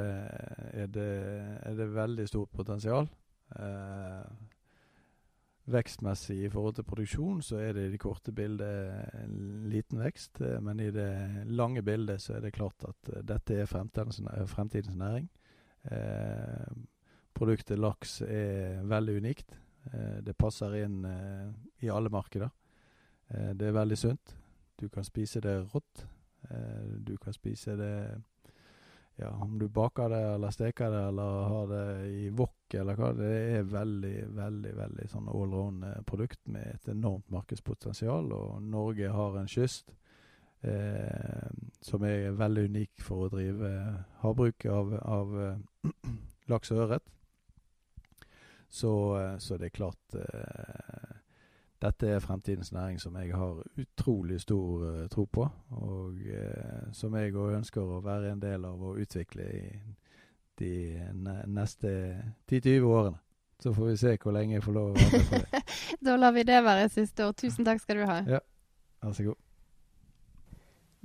er, 0.72 0.88
det, 0.88 1.12
er 1.68 1.78
det, 1.82 1.90
veldig 1.98 2.30
stort 2.32 2.56
potensial. 2.56 3.12
Eh, 3.60 4.24
vekstmessig 5.76 6.40
i 6.46 6.50
forhold 6.54 6.80
til 6.80 6.88
produksjon 6.88 7.44
så 7.44 7.60
er 7.60 7.76
det 7.76 7.88
i 7.90 7.94
det 7.96 8.00
korte 8.00 8.32
bildet 8.32 9.20
en 9.20 9.68
liten 9.68 10.00
vekst. 10.00 10.40
Men 10.64 10.80
i 10.80 10.92
det 10.96 11.12
lange 11.52 11.84
bildet 11.84 12.24
så 12.24 12.38
er 12.38 12.48
det 12.48 12.56
klart 12.56 12.88
at 12.88 13.16
dette 13.26 13.60
er 13.60 13.68
fremtidens, 13.68 14.24
fremtidens 14.48 14.96
næring. 14.96 15.28
Eh, 15.92 16.70
Produktet 17.36 17.80
laks 17.80 18.22
er 18.24 18.84
veldig 18.88 19.18
unikt. 19.20 19.58
Eh, 19.92 20.22
det 20.24 20.38
passer 20.40 20.76
inn 20.84 21.02
eh, 21.06 21.50
i 21.86 21.92
alle 21.92 22.12
markeder. 22.14 22.52
Eh, 23.28 23.52
det 23.54 23.70
er 23.70 23.80
veldig 23.80 23.98
sunt. 24.00 24.36
Du 24.80 24.88
kan 24.90 25.04
spise 25.08 25.42
det 25.44 25.60
rått. 25.74 26.08
Du 27.02 27.16
kan 27.18 27.34
spise 27.34 27.74
det 27.74 27.94
ja, 29.16 29.30
om 29.42 29.56
du 29.60 29.68
baker 29.68 30.10
det 30.10 30.20
eller 30.36 30.52
steker 30.54 30.92
det 30.92 31.00
eller 31.08 31.48
har 31.50 31.68
det 31.72 31.86
i 32.12 32.28
wok 32.30 32.76
eller 32.76 33.00
hva. 33.00 33.14
Det 33.18 33.32
er 33.56 33.70
veldig, 33.72 34.16
veldig 34.36 34.74
veldig 34.78 35.08
sånn 35.10 35.32
allround-produkt 35.32 36.44
med 36.52 36.68
et 36.76 36.92
enormt 36.92 37.32
markedspotensial. 37.34 38.30
Og 38.36 38.60
Norge 38.62 39.10
har 39.16 39.40
en 39.40 39.50
kyst 39.50 39.96
eh, 40.68 41.50
som 41.82 42.06
er 42.06 42.36
veldig 42.36 42.68
unik 42.70 43.04
for 43.08 43.26
å 43.26 43.34
drive 43.34 43.74
havbruk 44.22 44.68
av, 44.70 44.96
av 45.02 45.36
laks 46.52 46.76
og 46.76 46.86
ørret. 46.86 47.15
Så, 48.76 48.92
eh, 49.20 49.38
så, 49.38 49.58
det 49.58 49.70
er 49.70 49.76
klart 49.78 50.16
eh, 50.20 51.12
Dette 51.80 52.10
er 52.12 52.24
fremtidens 52.24 52.74
næring 52.76 52.98
som 53.00 53.16
jeg 53.16 53.32
har 53.32 53.62
utrolig 53.80 54.42
stor 54.42 54.84
eh, 54.90 55.06
tro 55.12 55.24
på. 55.32 55.46
Og 55.80 56.26
eh, 56.28 56.90
som 56.92 57.16
jeg 57.16 57.36
òg 57.36 57.56
ønsker 57.62 57.84
å 57.84 58.02
være 58.04 58.34
en 58.34 58.42
del 58.44 58.68
av 58.68 58.84
å 58.84 58.98
utvikle 59.00 59.48
i 59.48 59.70
de 60.60 60.74
neste 61.52 61.94
10-20 62.52 62.84
årene. 62.90 63.22
Så 63.64 63.72
får 63.76 63.90
vi 63.94 63.96
se 64.02 64.14
hvor 64.20 64.36
lenge 64.36 64.58
jeg 64.58 64.64
får 64.66 64.76
lov 64.76 64.92
å 64.92 64.98
være 64.98 65.12
med 65.14 65.32
på 65.32 65.42
det. 65.46 65.64
da 66.10 66.20
lar 66.20 66.36
vi 66.36 66.44
det 66.52 66.62
være 66.68 66.92
siste 66.92 67.30
år. 67.30 67.36
Tusen 67.40 67.68
takk 67.68 67.80
skal 67.84 68.02
du 68.02 68.08
ha. 68.12 68.22
Ja, 68.28 68.44
vær 69.04 69.16
så 69.16 69.30
god. 69.30 69.40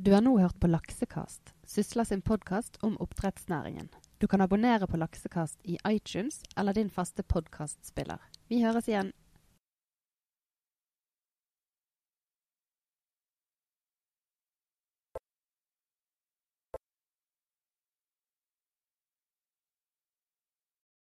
Du 0.00 0.14
har 0.16 0.26
nå 0.26 0.34
hørt 0.40 0.58
på 0.58 0.70
Laksekast, 0.70 1.54
Sysla 1.68 2.06
sin 2.08 2.22
podkast 2.26 2.80
om 2.82 2.98
oppdrettsnæringen. 3.04 3.92
Du 4.20 4.28
kan 4.28 4.40
abonnere 4.40 4.86
på 4.86 4.96
Laksekast 4.96 5.58
i 5.64 5.78
iTunes 5.88 6.42
eller 6.56 6.74
din 6.76 6.90
faste 6.90 7.22
podkastspiller. 7.22 8.18
Vi 8.52 8.58
høres 8.60 8.88
igjen. 8.88 9.14